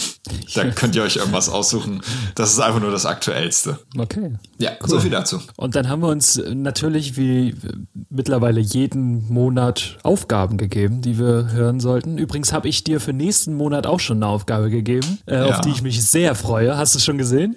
[0.54, 2.02] da könnt ihr euch irgendwas aussuchen.
[2.36, 3.80] Das ist einfach nur das Aktuellste.
[3.98, 4.34] Okay.
[4.60, 4.90] Ja, cool.
[4.90, 5.42] so viel dazu.
[5.58, 7.56] Und dann haben wir uns natürlich wie
[8.10, 12.20] mittlerweile jeden Monat Aufgaben gegeben, die wir hören sollten.
[12.20, 15.46] Übrigens habe ich dir für nächsten Monat auch schon eine Aufgabe gegeben, äh, ja.
[15.46, 16.78] auf die ich mich sehr freue.
[16.78, 17.56] Hast du es schon gesehen?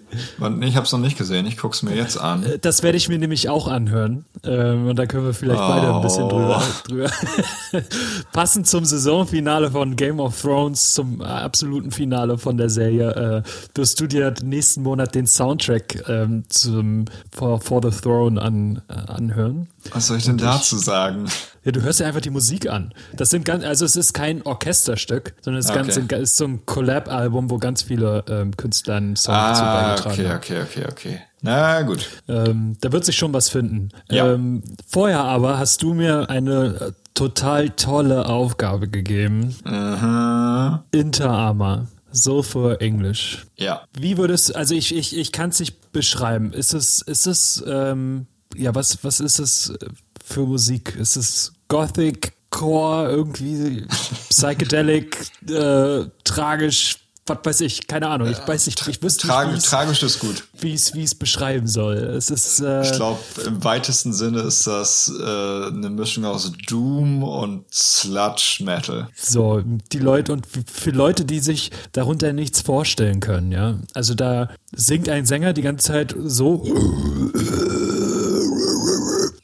[0.63, 1.47] Ich habe es noch nicht gesehen.
[1.47, 2.43] Ich gucke es mir jetzt an.
[2.45, 4.25] Äh, das werde ich mir nämlich auch anhören.
[4.45, 5.69] Ähm, und da können wir vielleicht oh.
[5.69, 6.63] beide ein bisschen drüber.
[6.63, 6.89] Oh.
[6.89, 7.11] drüber.
[8.33, 14.01] Passend zum Saisonfinale von Game of Thrones, zum absoluten Finale von der Serie, äh, wirst
[14.01, 19.69] du dir nächsten Monat den Soundtrack ähm, zum For, For the Throne an, äh, anhören.
[19.93, 21.27] Was soll ich denn dazu sagen?
[21.65, 22.95] Ja, du hörst dir einfach die Musik an.
[23.13, 26.07] Das sind ganz, also es ist kein Orchesterstück, sondern es ist, okay.
[26.07, 30.13] ganz, ist so ein Collab-Album, wo ganz viele ähm, Künstler einen Song ah, zu beigetragen
[30.13, 30.37] okay, haben.
[30.37, 32.09] Okay, okay, okay, Na gut.
[32.29, 33.91] Ähm, da wird sich schon was finden.
[34.11, 34.33] Ja.
[34.33, 39.55] Ähm, vorher aber hast du mir eine äh, total tolle Aufgabe gegeben.
[39.65, 40.85] Aha.
[40.91, 41.87] Interarma.
[42.11, 43.47] So for English.
[43.57, 43.83] Ja.
[43.97, 46.53] Wie würdest also ich, ich, ich kann es nicht beschreiben.
[46.53, 48.27] Ist es, ist es, ähm,
[48.57, 49.73] ja, was, was ist es
[50.25, 50.97] für Musik?
[50.97, 53.87] Ist es Gothic, Core, irgendwie
[54.31, 58.29] Psychedelic, äh, tragisch, was weiß ich, keine Ahnung.
[58.29, 60.45] Ich weiß nicht, ich wüsste Trag, nicht, tragisch ist gut.
[60.61, 61.97] Wie es wie es beschreiben soll.
[61.97, 62.61] Es ist.
[62.61, 68.59] Äh, ich glaube, im weitesten Sinne ist das äh, eine Mischung aus Doom und Sludge
[68.63, 69.09] Metal.
[69.17, 69.63] So,
[69.93, 73.79] die Leute und für Leute, die sich darunter nichts vorstellen können, ja.
[73.95, 76.65] Also da singt ein Sänger die ganze Zeit so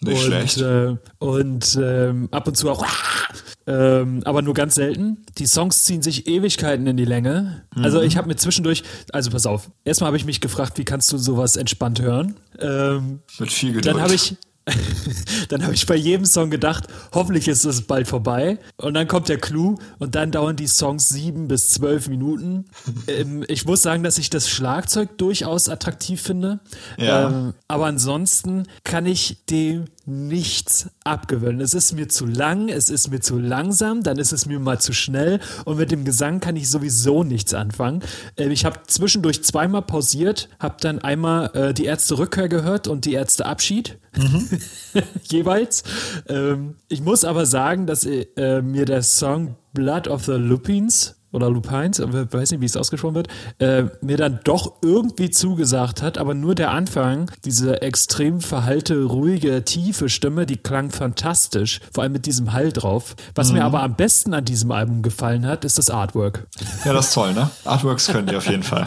[0.05, 0.59] nicht und, schlecht.
[0.59, 2.85] Äh, und ähm, ab und zu auch,
[3.67, 5.25] ähm, aber nur ganz selten.
[5.39, 7.65] Die Songs ziehen sich Ewigkeiten in die Länge.
[7.71, 7.85] Also mhm.
[7.85, 8.83] Also ich habe mir zwischendurch,
[9.13, 12.37] also pass auf, erstmal habe ich mich gefragt, wie kannst du sowas entspannt hören?
[12.59, 13.95] Ähm, Mit viel Geduld.
[13.95, 14.37] Dann habe ich,
[15.49, 18.59] dann habe ich bei jedem Song gedacht, hoffentlich ist es bald vorbei.
[18.77, 22.67] Und dann kommt der Clou und dann dauern die Songs sieben bis zwölf Minuten.
[23.09, 26.61] ähm, ich muss sagen, dass ich das Schlagzeug durchaus attraktiv finde.
[26.97, 27.29] Ja.
[27.29, 31.61] Ähm, aber ansonsten kann ich dem nichts abgewöhnen.
[31.61, 34.81] Es ist mir zu lang, es ist mir zu langsam, dann ist es mir mal
[34.81, 38.03] zu schnell und mit dem Gesang kann ich sowieso nichts anfangen.
[38.37, 43.05] Äh, ich habe zwischendurch zweimal pausiert, habe dann einmal äh, die Ärzte Rückkehr gehört und
[43.05, 43.99] die Ärzte Abschied.
[44.17, 44.49] Mhm.
[45.23, 45.85] Jeweils.
[46.29, 51.51] Ähm, ich muss aber sagen, dass äh, mir der Song Blood of the Lupins oder
[51.51, 53.29] Lupines, ich weiß nicht, wie es ausgesprochen wird,
[53.59, 59.65] äh, mir dann doch irgendwie zugesagt hat, aber nur der Anfang, diese extrem verhalte, ruhige,
[59.65, 63.17] tiefe Stimme, die klang fantastisch, vor allem mit diesem Hall drauf.
[63.35, 63.59] Was mhm.
[63.59, 66.47] mir aber am besten an diesem Album gefallen hat, ist das Artwork.
[66.85, 67.51] Ja, das ist toll, ne?
[67.65, 68.87] Artworks könnt ihr auf jeden Fall.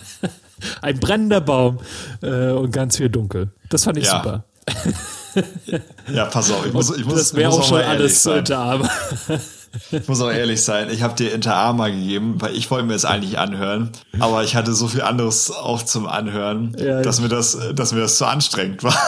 [0.82, 1.78] Ein brennender Baum
[2.22, 3.52] äh, und ganz viel dunkel.
[3.68, 4.16] Das fand ich ja.
[4.16, 4.44] super.
[6.12, 8.38] ja, pass auf, ich muss, ich muss, das wäre auch schon alles sein.
[8.40, 8.90] unter Arme.
[9.92, 12.94] Ich muss auch ehrlich sein, ich habe dir Inter Arma gegeben, weil ich wollte mir
[12.94, 17.28] das eigentlich anhören, aber ich hatte so viel anderes auch zum Anhören, ja, dass mir
[17.28, 18.98] das, dass mir das zu anstrengend war.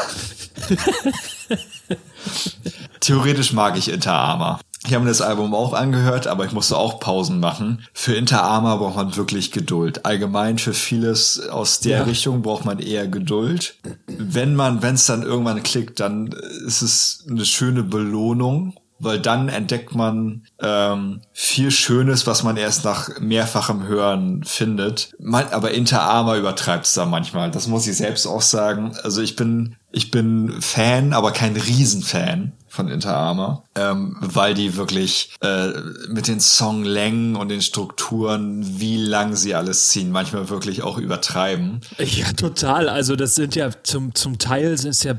[3.00, 4.60] Theoretisch mag ich Inter Arma.
[4.84, 7.86] Ich habe mir das Album auch angehört, aber ich musste auch Pausen machen.
[7.92, 10.04] Für Inter Arma braucht man wirklich Geduld.
[10.04, 12.04] Allgemein für vieles aus der ja.
[12.04, 13.76] Richtung braucht man eher Geduld.
[14.06, 16.34] Wenn man, wenn es dann irgendwann klickt, dann
[16.66, 22.84] ist es eine schöne Belohnung weil dann entdeckt man ähm, viel Schönes, was man erst
[22.84, 25.10] nach mehrfachem Hören findet.
[25.18, 27.50] Man, aber Inter Arma übertreibt es da manchmal.
[27.50, 28.96] Das muss ich selbst auch sagen.
[29.02, 34.76] Also ich bin ich bin Fan, aber kein Riesenfan von Inter Arma, ähm, weil die
[34.78, 35.68] wirklich äh,
[36.08, 41.82] mit den Songlängen und den Strukturen, wie lang sie alles ziehen, manchmal wirklich auch übertreiben.
[41.98, 42.88] Ja, total.
[42.88, 45.14] Also das sind ja zum, zum Teil es ja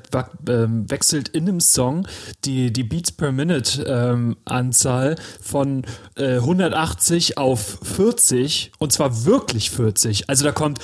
[0.47, 2.07] ähm, wechselt in einem Song
[2.43, 5.85] die, die Beats per Minute ähm, Anzahl von
[6.15, 10.27] äh, 180 auf 40 und zwar wirklich 40.
[10.27, 10.79] Also da kommt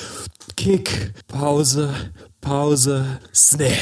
[0.56, 1.90] Kick, Pause,
[2.42, 3.74] Pause, Snare.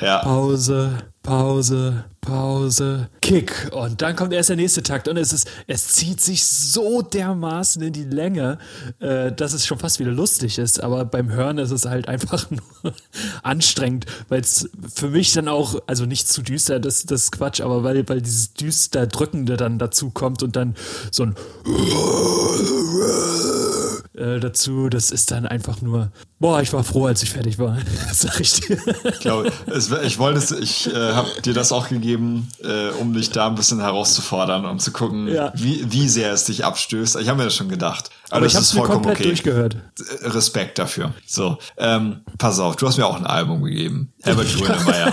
[0.00, 0.18] Ja.
[0.18, 3.70] Pause, Pause, Pause, Kick.
[3.72, 5.08] Und dann kommt erst der nächste Takt.
[5.08, 8.58] Und es ist, es zieht sich so dermaßen in die Länge,
[8.98, 10.82] äh, dass es schon fast wieder lustig ist.
[10.82, 12.50] Aber beim Hören ist es halt einfach
[12.82, 12.94] nur
[13.42, 17.62] anstrengend, weil es für mich dann auch, also nicht zu düster, das, das ist Quatsch,
[17.62, 20.74] aber weil, weil dieses düster Drückende dann dazu kommt und dann
[21.10, 21.34] so ein
[24.14, 27.78] äh, dazu, das ist dann einfach nur, boah, ich war froh, als ich fertig war.
[28.12, 28.78] Sag ich dir.
[29.04, 29.52] Ich glaube,
[30.04, 33.54] ich wollte es, ich äh, habe dir das auch gegeben, äh, um dich da ein
[33.54, 35.52] bisschen herauszufordern, um zu gucken, Ja.
[35.54, 37.16] wie, wie sehr es dich abstößt.
[37.20, 38.10] Ich habe mir das schon gedacht.
[38.30, 39.28] Aber, Aber das ich habe ist es mir vollkommen komplett okay.
[39.28, 39.76] durchgehört.
[40.22, 41.12] Äh, Respekt dafür.
[41.26, 44.12] So, ähm, pass auf, du hast mir auch ein Album gegeben.
[44.22, 45.12] Herbert Grönemeyer.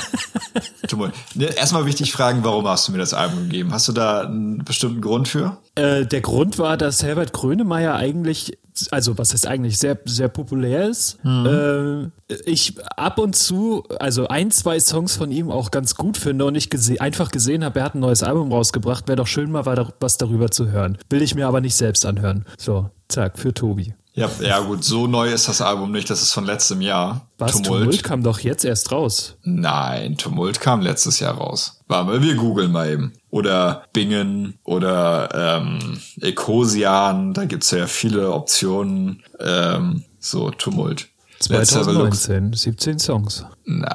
[1.35, 3.73] Ne, Erstmal wichtig fragen, warum hast du mir das Album gegeben?
[3.73, 5.57] Hast du da einen bestimmten Grund für?
[5.75, 8.57] Äh, der Grund war, dass Herbert Grönemeyer eigentlich,
[8.91, 11.17] also was heißt eigentlich, sehr, sehr populär ist.
[11.25, 12.09] Äh,
[12.45, 16.55] ich ab und zu, also ein, zwei Songs von ihm auch ganz gut finde und
[16.55, 19.65] ich gese einfach gesehen habe, er hat ein neues Album rausgebracht, wäre doch schön mal
[19.65, 20.97] wa- was darüber zu hören.
[21.09, 22.45] Will ich mir aber nicht selbst anhören.
[22.57, 23.93] So, zack, für Tobi.
[24.17, 27.27] Ja, ja gut, so neu ist das Album nicht, das ist von letztem Jahr.
[27.37, 27.61] Was?
[27.61, 28.03] Tumult?
[28.03, 29.37] kam doch jetzt erst raus.
[29.43, 31.79] Nein, Tumult kam letztes Jahr raus.
[31.87, 33.13] Warte mal, wir googeln mal eben.
[33.29, 39.21] Oder Bingen oder ähm, Ecosian, da gibt's ja viele Optionen.
[39.39, 41.09] Ähm, so, Tumult.
[41.47, 42.15] Let's have a look.
[42.15, 43.45] 2019, 17 Songs.
[43.65, 43.85] Nein,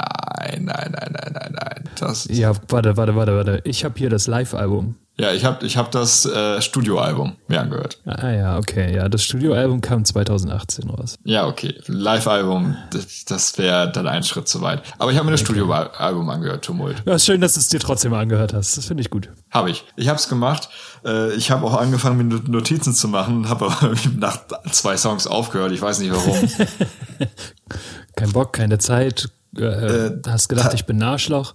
[0.60, 1.84] nein, nein, nein, nein, nein.
[1.98, 3.60] Das, Ja, warte, warte, warte, warte.
[3.64, 4.94] Ich habe hier das Live-Album.
[5.22, 8.00] Ja, ich habe ich hab das äh, Studioalbum mir angehört.
[8.04, 8.92] Ah ja, okay.
[8.94, 11.14] Ja, das Studioalbum kam 2018 raus.
[11.24, 11.74] Ja, okay.
[11.86, 14.82] Live-Album, das, das wäre dann ein Schritt zu weit.
[14.98, 17.02] Aber ich habe mir das Studioalbum angehört, Tumult.
[17.06, 18.76] Ja, ist schön, dass du es dir trotzdem angehört hast.
[18.76, 19.28] Das finde ich gut.
[19.50, 19.84] Habe ich.
[19.96, 20.68] Ich habe es gemacht.
[21.04, 24.38] Äh, ich habe auch angefangen, mir Not- Notizen zu machen, habe aber nach
[24.72, 25.70] zwei Songs aufgehört.
[25.72, 26.36] Ich weiß nicht warum.
[28.16, 29.28] Kein Bock, keine Zeit.
[29.56, 31.54] Äh, hast gedacht, ich bin Arschloch.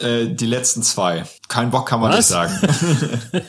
[0.00, 1.24] äh, die letzten zwei.
[1.48, 2.18] Kein Bock kann man Was?
[2.18, 2.52] nicht sagen.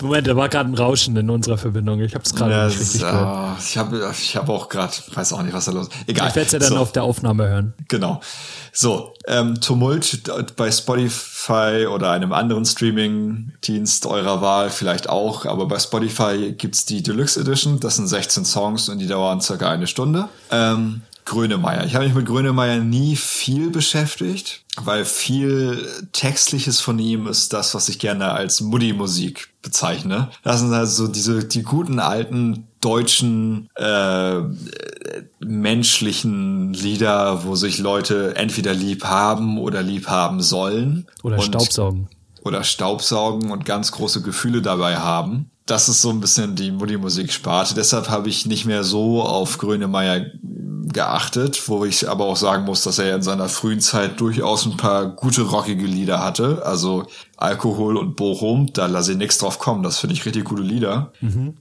[0.00, 2.00] Moment, da war gerade ein Rauschen in unserer Verbindung.
[2.00, 3.14] Ich habe es gerade Ja, nicht richtig gehört.
[3.14, 5.94] ah, ich habe ich hab auch gerade, weiß auch nicht, was da los ist.
[6.08, 6.28] Egal.
[6.28, 6.76] Ich werde es ja dann so.
[6.78, 7.74] auf der Aufnahme hören.
[7.86, 8.20] Genau.
[8.72, 10.22] So, ähm, Tumult
[10.56, 17.02] bei Spotify oder einem anderen Streaming-Dienst eurer Wahl vielleicht auch, aber bei Spotify gibt's die
[17.02, 20.28] Deluxe Edition, das sind 16 Songs und die dauern circa eine Stunde.
[20.50, 21.84] Ähm, Grönemeyer.
[21.84, 27.74] Ich habe mich mit Grönemeyer nie viel beschäftigt, weil viel Textliches von ihm ist das,
[27.74, 30.30] was ich gerne als Muddy-Musik bezeichne.
[30.42, 34.40] Das sind also so diese, die guten alten deutschen äh,
[35.38, 41.06] menschlichen Lieder, wo sich Leute entweder lieb haben oder lieb haben sollen.
[41.22, 42.08] Oder Staubsaugen.
[42.42, 45.51] oder Staubsaugen und ganz große Gefühle dabei haben.
[45.66, 47.74] Das ist so ein bisschen die Mutti-Musik-Sparte.
[47.74, 50.26] Deshalb habe ich nicht mehr so auf Grönemeyer
[50.92, 54.76] geachtet, wo ich aber auch sagen muss, dass er in seiner frühen Zeit durchaus ein
[54.76, 56.66] paar gute rockige Lieder hatte.
[56.66, 57.06] Also
[57.36, 59.82] Alkohol und Bochum, da lasse ich nichts drauf kommen.
[59.82, 61.12] Das finde ich richtig gute Lieder.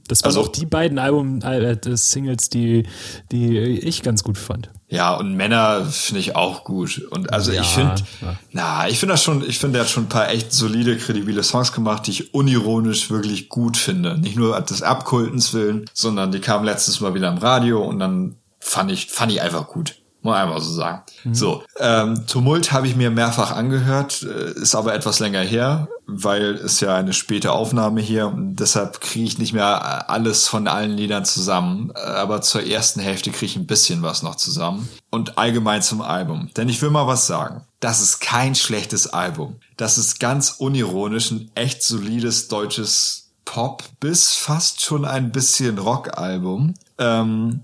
[0.07, 2.83] Das waren Also- auch die beiden Album, äh, äh, Singles, die,
[3.31, 4.69] die ich ganz gut fand.
[4.91, 7.01] Ja, und Männer finde ich auch gut.
[7.11, 8.35] Und also Ja, ich finde, ja.
[8.51, 11.43] na, ich finde das schon, ich finde, der hat schon ein paar echt solide, kredibile
[11.43, 14.17] Songs gemacht, die ich unironisch wirklich gut finde.
[14.17, 18.35] Nicht nur des Abkultens willen, sondern die kamen letztes Mal wieder im Radio und dann
[18.59, 19.95] fand ich, fand ich einfach gut.
[20.21, 21.01] Muss einfach so sagen.
[21.31, 26.55] So, ähm, Tumult habe ich mir mehrfach angehört, äh, ist aber etwas länger her, weil
[26.55, 31.25] es ja eine späte Aufnahme hier deshalb kriege ich nicht mehr alles von allen Liedern
[31.25, 31.91] zusammen.
[31.95, 34.87] Äh, Aber zur ersten Hälfte kriege ich ein bisschen was noch zusammen.
[35.09, 36.49] Und allgemein zum Album.
[36.55, 37.63] Denn ich will mal was sagen.
[37.79, 39.55] Das ist kein schlechtes Album.
[39.77, 46.75] Das ist ganz unironisch ein echt solides deutsches Pop bis fast schon ein bisschen Rock-Album.
[47.01, 47.61] Ähm,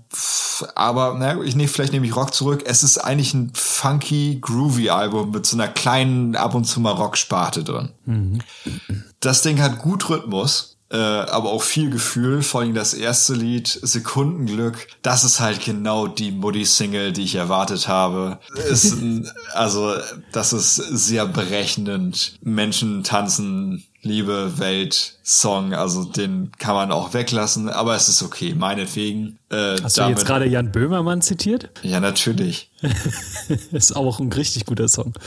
[0.74, 2.64] aber na, ich nehme vielleicht nehme ich Rock zurück.
[2.66, 6.92] Es ist eigentlich ein funky, groovy Album mit so einer kleinen ab und zu mal
[6.92, 7.90] Rock-Sparte drin.
[9.20, 12.42] Das Ding hat gut Rhythmus, äh, aber auch viel Gefühl.
[12.42, 17.86] Vor allem das erste Lied, Sekundenglück, das ist halt genau die Muddy-Single, die ich erwartet
[17.86, 18.40] habe.
[18.68, 18.96] Ist
[19.52, 19.94] also,
[20.32, 22.38] das ist sehr berechnend.
[22.42, 28.54] Menschen tanzen, Liebe, Welt, Song, also den kann man auch weglassen, aber es ist okay,
[28.54, 29.38] meinetwegen.
[29.50, 31.70] Äh, Hast du jetzt gerade Jan Böhmermann zitiert?
[31.82, 32.70] Ja, natürlich.
[33.72, 35.14] Ist auch ein richtig guter Song.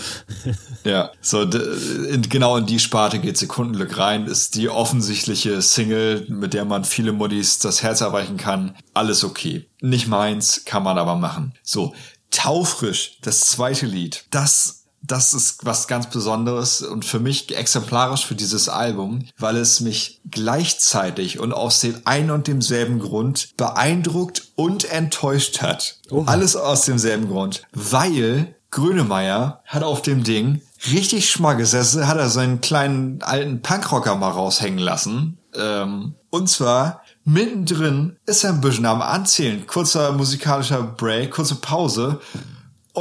[0.83, 6.55] Ja, so in, genau in die Sparte geht Sekundenglück rein, ist die offensichtliche Single, mit
[6.55, 8.75] der man viele Muddis das Herz erweichen kann.
[8.95, 9.67] Alles okay.
[9.79, 11.53] Nicht meins, kann man aber machen.
[11.61, 11.93] So,
[12.31, 18.35] Taufrisch, das zweite Lied, das das ist was ganz Besonderes und für mich exemplarisch für
[18.35, 24.85] dieses Album, weil es mich gleichzeitig und aus dem ein und demselben Grund beeindruckt und
[24.85, 25.97] enttäuscht hat.
[26.09, 26.23] Oh.
[26.27, 31.73] Alles aus demselben Grund, weil Grönemeyer hat auf dem Ding richtig Schmackes.
[31.73, 35.37] Er hat er seinen kleinen alten Punkrocker mal raushängen lassen.
[35.55, 39.67] Ähm, und zwar mittendrin ist er ein bisschen am Anzählen.
[39.67, 42.21] Kurzer musikalischer Break, kurze Pause.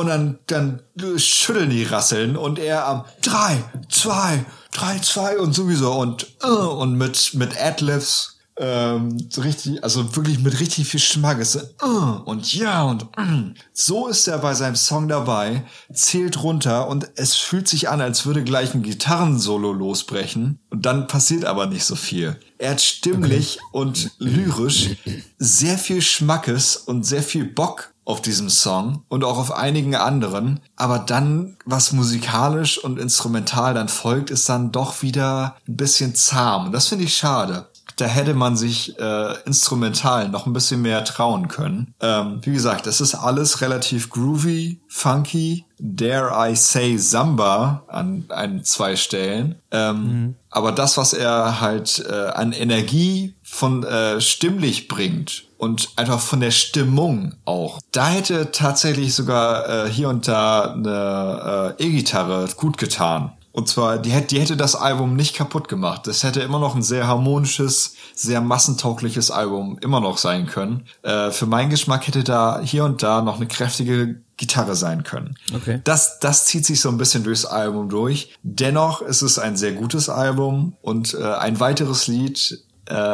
[0.00, 0.80] Und dann, dann
[1.18, 6.94] schütteln die Rasseln und er am drei, zwei, drei, zwei und sowieso und, uh, und
[6.96, 11.74] mit, mit Adlibs ähm, so richtig, also wirklich mit richtig viel Schmackes.
[11.82, 13.52] Uh, und ja und uh.
[13.74, 18.24] so ist er bei seinem Song dabei, zählt runter und es fühlt sich an, als
[18.24, 20.60] würde gleich ein Gitarrensolo losbrechen.
[20.70, 22.40] Und dann passiert aber nicht so viel.
[22.56, 23.82] Er hat stimmlich okay.
[23.82, 24.96] und lyrisch
[25.38, 30.60] sehr viel Schmackes und sehr viel Bock auf diesem Song und auch auf einigen anderen.
[30.76, 36.66] Aber dann, was musikalisch und instrumental dann folgt, ist dann doch wieder ein bisschen zahm.
[36.66, 37.66] Und das finde ich schade
[38.00, 41.94] da hätte man sich äh, instrumental noch ein bisschen mehr trauen können.
[42.00, 48.64] Ähm, wie gesagt, es ist alles relativ groovy, funky, dare I say Samba an ein,
[48.64, 49.56] zwei Stellen.
[49.70, 50.34] Ähm, mhm.
[50.50, 56.40] Aber das, was er halt äh, an Energie von äh, stimmlich bringt und einfach von
[56.40, 57.80] der Stimmung auch.
[57.92, 63.32] Da hätte tatsächlich sogar äh, hier und da eine äh, E-Gitarre gut getan.
[63.52, 66.06] Und zwar, die hätte, die hätte das Album nicht kaputt gemacht.
[66.06, 70.86] Das hätte immer noch ein sehr harmonisches, sehr massentaugliches Album immer noch sein können.
[71.02, 75.34] Äh, für meinen Geschmack hätte da hier und da noch eine kräftige Gitarre sein können.
[75.54, 75.82] Okay.
[75.84, 78.32] Das, das zieht sich so ein bisschen durchs Album durch.
[78.42, 82.64] Dennoch ist es ein sehr gutes Album und äh, ein weiteres Lied,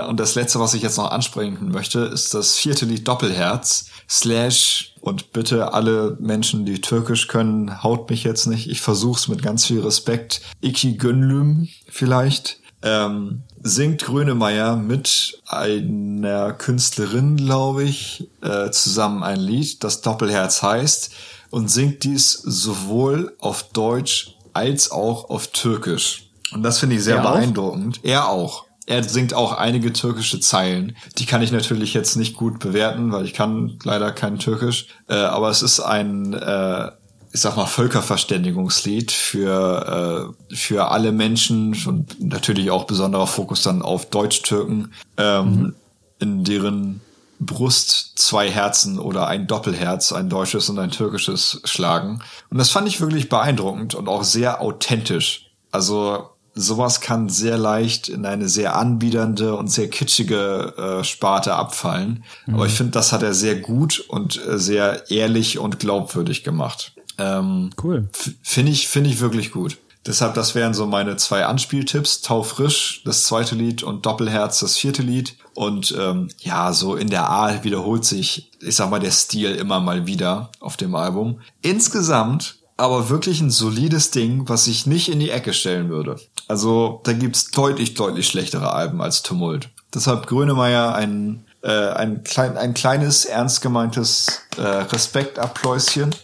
[0.09, 3.91] und das letzte, was ich jetzt noch ansprechen möchte, ist das vierte Lied Doppelherz.
[4.09, 8.68] Slash und bitte alle Menschen, die Türkisch können, haut mich jetzt nicht.
[8.70, 10.41] Ich versuch's mit ganz viel Respekt.
[10.61, 12.61] Iki Gönlüm vielleicht.
[12.83, 21.11] Ähm, singt Grönemeyer mit einer Künstlerin, glaube ich, äh, zusammen ein Lied, das Doppelherz heißt,
[21.51, 26.31] und singt dies sowohl auf Deutsch als auch auf Türkisch.
[26.53, 27.99] Und das finde ich sehr er beeindruckend.
[27.99, 28.05] Auch?
[28.05, 28.66] Er auch.
[28.87, 30.97] Er singt auch einige türkische Zeilen.
[31.18, 34.87] Die kann ich natürlich jetzt nicht gut bewerten, weil ich kann leider kein Türkisch.
[35.09, 36.91] Äh, aber es ist ein, äh,
[37.32, 43.82] ich sag mal, Völkerverständigungslied für, äh, für alle Menschen und natürlich auch besonderer Fokus dann
[43.82, 45.74] auf Deutsch-Türken, ähm, mhm.
[46.20, 47.01] in deren
[47.41, 52.22] Brust zwei Herzen oder ein Doppelherz, ein deutsches und ein türkisches schlagen.
[52.51, 55.51] Und das fand ich wirklich beeindruckend und auch sehr authentisch.
[55.70, 62.25] Also sowas kann sehr leicht in eine sehr anbiedernde und sehr kitschige äh, Sparte abfallen.
[62.47, 62.55] Mhm.
[62.55, 66.93] Aber ich finde, das hat er sehr gut und äh, sehr ehrlich und glaubwürdig gemacht.
[67.19, 68.09] Ähm, cool.
[68.43, 69.79] Finde ich, finde ich wirklich gut.
[70.07, 72.23] Deshalb, das wären so meine zwei Anspieltipps.
[72.23, 75.37] Taufrisch, das zweite Lied und Doppelherz, das vierte Lied.
[75.55, 79.81] Und ähm, ja, so in der A wiederholt sich, ich sag mal, der Stil immer
[79.81, 81.41] mal wieder auf dem Album.
[81.61, 86.16] Insgesamt aber wirklich ein solides Ding, was ich nicht in die Ecke stellen würde.
[86.49, 89.70] Also da gibt's deutlich, deutlich schlechtere Alben als Tumult.
[89.95, 96.14] Deshalb Grönemeyer ein, äh, ein, klein, ein kleines, ernst gemeintes äh, Respektabpläuschen.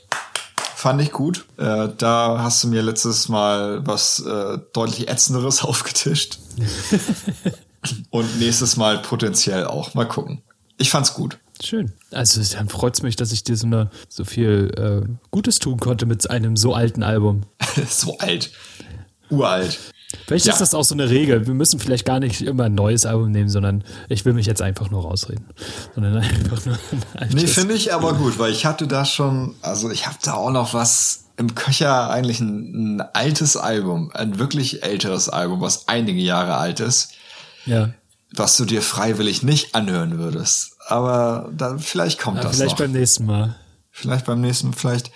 [0.74, 1.46] Fand ich gut.
[1.56, 6.38] Äh, da hast du mir letztes Mal was äh, deutlich ätzenderes aufgetischt.
[8.10, 9.94] Und nächstes Mal potenziell auch.
[9.94, 10.42] Mal gucken.
[10.76, 11.38] Ich fand's gut.
[11.64, 11.92] Schön.
[12.10, 15.78] Also dann freut es mich, dass ich dir so, eine, so viel äh, Gutes tun
[15.78, 17.42] konnte mit einem so alten Album.
[17.88, 18.50] so alt.
[19.30, 19.78] Uralt.
[20.26, 20.52] Vielleicht ja.
[20.52, 21.46] ist das auch so eine Regel.
[21.46, 24.60] Wir müssen vielleicht gar nicht immer ein neues Album nehmen, sondern ich will mich jetzt
[24.60, 25.46] einfach nur rausreden.
[25.94, 26.76] Sondern einfach nur
[27.32, 30.50] Nee, finde ich aber gut, weil ich hatte da schon, also ich habe da auch
[30.50, 36.20] noch was im Köcher, eigentlich ein, ein altes Album, ein wirklich älteres Album, was einige
[36.20, 37.12] Jahre alt ist.
[37.64, 37.90] Ja.
[38.34, 42.86] Was du dir freiwillig nicht anhören würdest aber da, vielleicht kommt ja, das Vielleicht noch.
[42.86, 43.56] beim nächsten Mal.
[43.90, 45.10] Vielleicht beim nächsten, vielleicht.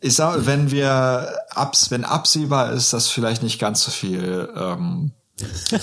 [0.00, 5.12] Ich sag, wenn wir abs, wenn absehbar ist, dass vielleicht nicht ganz so viel ähm,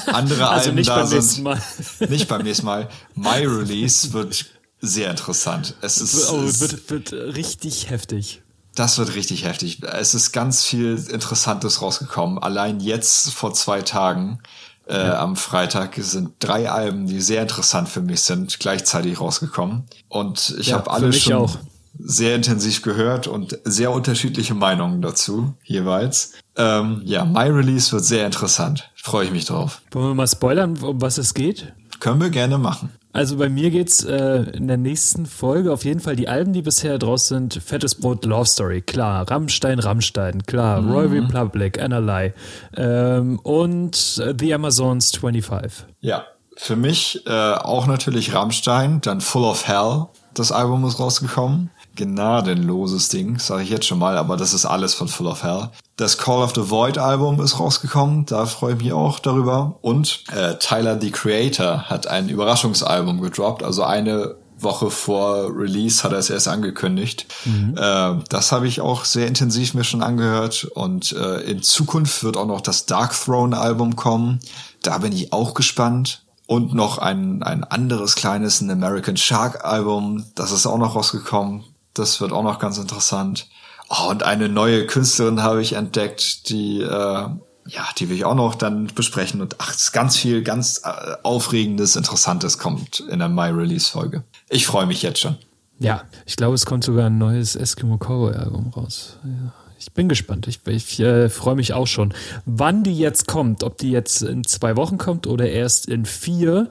[0.08, 1.18] andere also Alben nicht da beim sind.
[1.18, 1.62] Nächsten Mal.
[2.10, 2.90] nicht beim nächsten Mal.
[3.14, 4.46] My Release wird
[4.80, 5.76] sehr interessant.
[5.82, 8.42] Es ist, oh, es wird, wird richtig heftig.
[8.76, 9.82] Das wird richtig heftig.
[9.84, 12.40] Es ist ganz viel Interessantes rausgekommen.
[12.40, 14.40] Allein jetzt vor zwei Tagen
[14.88, 14.94] äh.
[14.94, 19.84] Am Freitag sind drei Alben, die sehr interessant für mich sind, gleichzeitig rausgekommen.
[20.10, 21.58] Und ich ja, habe alle schon auch.
[21.98, 26.34] sehr intensiv gehört und sehr unterschiedliche Meinungen dazu jeweils.
[26.56, 28.92] Ähm, ja, My Release wird sehr interessant.
[28.96, 29.82] Freue ich mich drauf.
[29.92, 31.74] Wollen wir mal spoilern, um was es geht?
[32.00, 32.92] Können wir gerne machen.
[33.16, 36.62] Also bei mir geht's äh, in der nächsten Folge auf jeden Fall die Alben, die
[36.62, 37.54] bisher draus sind.
[37.66, 39.32] Fettes Brot, Love Story, klar.
[39.32, 40.82] Rammstein, Rammstein, klar.
[40.82, 40.92] Mhm.
[40.92, 42.34] Royal Republic, Analy
[42.76, 45.86] ähm, und äh, The Amazons 25.
[46.02, 46.26] Ja,
[46.58, 50.08] für mich äh, auch natürlich Rammstein, dann Full of Hell.
[50.34, 51.70] Das Album ist rausgekommen.
[51.96, 55.70] Gnadenloses Ding, sage ich jetzt schon mal, aber das ist alles von Full of Hell.
[55.98, 59.78] Das Call of the Void Album ist rausgekommen, da freue ich mich auch darüber.
[59.82, 66.12] Und äh, Tyler the Creator hat ein Überraschungsalbum gedroppt, also eine Woche vor Release hat
[66.12, 67.28] er es erst angekündigt.
[67.46, 67.76] Mhm.
[67.78, 70.66] Äh, das habe ich auch sehr intensiv mir schon angehört.
[70.76, 74.40] Und äh, in Zukunft wird auch noch das Dark Throne Album kommen.
[74.82, 76.24] Da bin ich auch gespannt.
[76.48, 80.26] Und noch ein, ein anderes kleines, ein American Shark Album.
[80.36, 81.64] Das ist auch noch rausgekommen.
[81.94, 83.48] Das wird auch noch ganz interessant.
[83.90, 88.36] Oh, und eine neue Künstlerin habe ich entdeckt, die, äh, ja, die will ich auch
[88.36, 89.42] noch dann besprechen.
[89.42, 94.24] Und ach, es ist ganz viel, ganz äh, Aufregendes, Interessantes kommt in der My-Release-Folge.
[94.50, 95.38] Ich freue mich jetzt schon.
[95.80, 99.18] Ja, ich glaube, es kommt sogar ein neues Eskimo Cowboy-Album raus.
[99.24, 99.54] Ja.
[99.78, 100.48] Ich bin gespannt.
[100.48, 102.14] Ich, ich äh, freue mich auch schon.
[102.46, 106.70] Wann die jetzt kommt, ob die jetzt in zwei Wochen kommt oder erst in vier,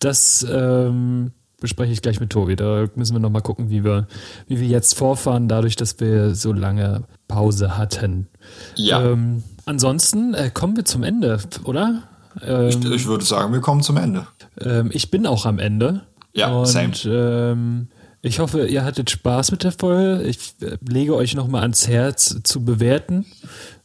[0.00, 2.56] das ähm, bespreche ich gleich mit Tobi.
[2.56, 4.06] Da müssen wir nochmal gucken, wie wir,
[4.48, 8.26] wie wir jetzt vorfahren, dadurch, dass wir so lange Pause hatten.
[8.74, 9.02] Ja.
[9.02, 12.02] Ähm, ansonsten äh, kommen wir zum Ende, oder?
[12.42, 14.26] Ähm, ich, ich, würde sagen, wir kommen zum Ende.
[14.60, 16.02] Ähm, ich bin auch am Ende.
[16.32, 16.92] Ja, und, same.
[17.04, 17.88] Ähm,
[18.22, 20.22] ich hoffe, ihr hattet Spaß mit der Folge.
[20.24, 23.26] Ich äh, lege euch nochmal ans Herz zu bewerten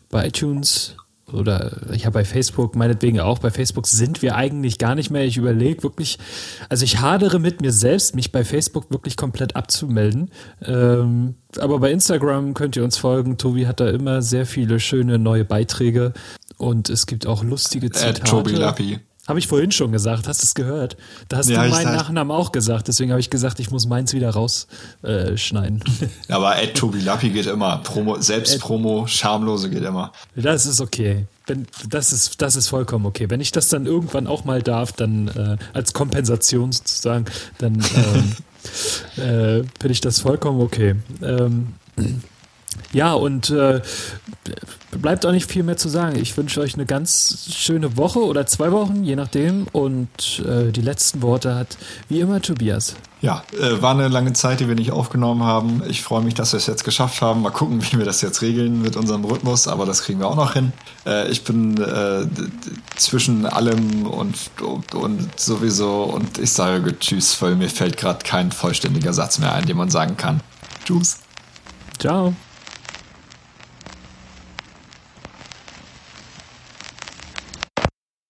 [0.10, 0.96] bei iTunes
[1.32, 5.26] oder ich habe bei Facebook meinetwegen auch, bei Facebook sind wir eigentlich gar nicht mehr.
[5.26, 6.20] Ich überlege wirklich,
[6.70, 10.30] also ich hadere mit mir selbst, mich bei Facebook wirklich komplett abzumelden.
[10.64, 13.38] Ähm, aber bei Instagram könnt ihr uns folgen.
[13.38, 16.14] Tobi hat da immer sehr viele schöne neue Beiträge
[16.58, 18.22] und es gibt auch lustige Zitate.
[18.22, 19.00] Äh, Tobi Lappi.
[19.28, 20.98] Habe ich vorhin schon gesagt, hast du es gehört?
[21.30, 24.14] Da hast ja, du meinen Nachnamen auch gesagt, deswegen habe ich gesagt, ich muss meins
[24.14, 25.84] wieder rausschneiden.
[26.28, 27.78] Äh, aber Ed Tobi Lappi geht immer.
[27.78, 30.12] Promo, Selbstpromo, schamlose geht immer.
[30.36, 31.26] Das ist okay.
[31.48, 33.30] Wenn, das, ist, das ist vollkommen okay.
[33.30, 37.26] Wenn ich das dann irgendwann auch mal darf, dann äh, als Kompensation sozusagen,
[37.58, 38.36] dann ähm,
[39.24, 40.96] äh, finde ich das vollkommen okay.
[41.22, 41.74] Ähm,
[42.92, 43.82] ja, und äh,
[45.00, 46.18] bleibt auch nicht viel mehr zu sagen.
[46.18, 49.68] Ich wünsche euch eine ganz schöne Woche oder zwei Wochen, je nachdem.
[49.72, 51.78] Und äh, die letzten Worte hat
[52.10, 52.96] wie immer Tobias.
[53.22, 55.82] Ja, äh, war eine lange Zeit, die wir nicht aufgenommen haben.
[55.88, 57.42] Ich freue mich, dass wir es jetzt geschafft haben.
[57.42, 60.36] Mal gucken, wie wir das jetzt regeln mit unserem Rhythmus, aber das kriegen wir auch
[60.36, 60.74] noch hin.
[61.06, 62.28] Äh, ich bin äh,
[62.96, 68.52] zwischen allem und, und, und, sowieso und ich sage Tschüss, weil mir fällt gerade kein
[68.52, 70.42] vollständiger Satz mehr ein, den man sagen kann.
[70.86, 71.18] Tschüss.
[71.98, 72.36] Ciao.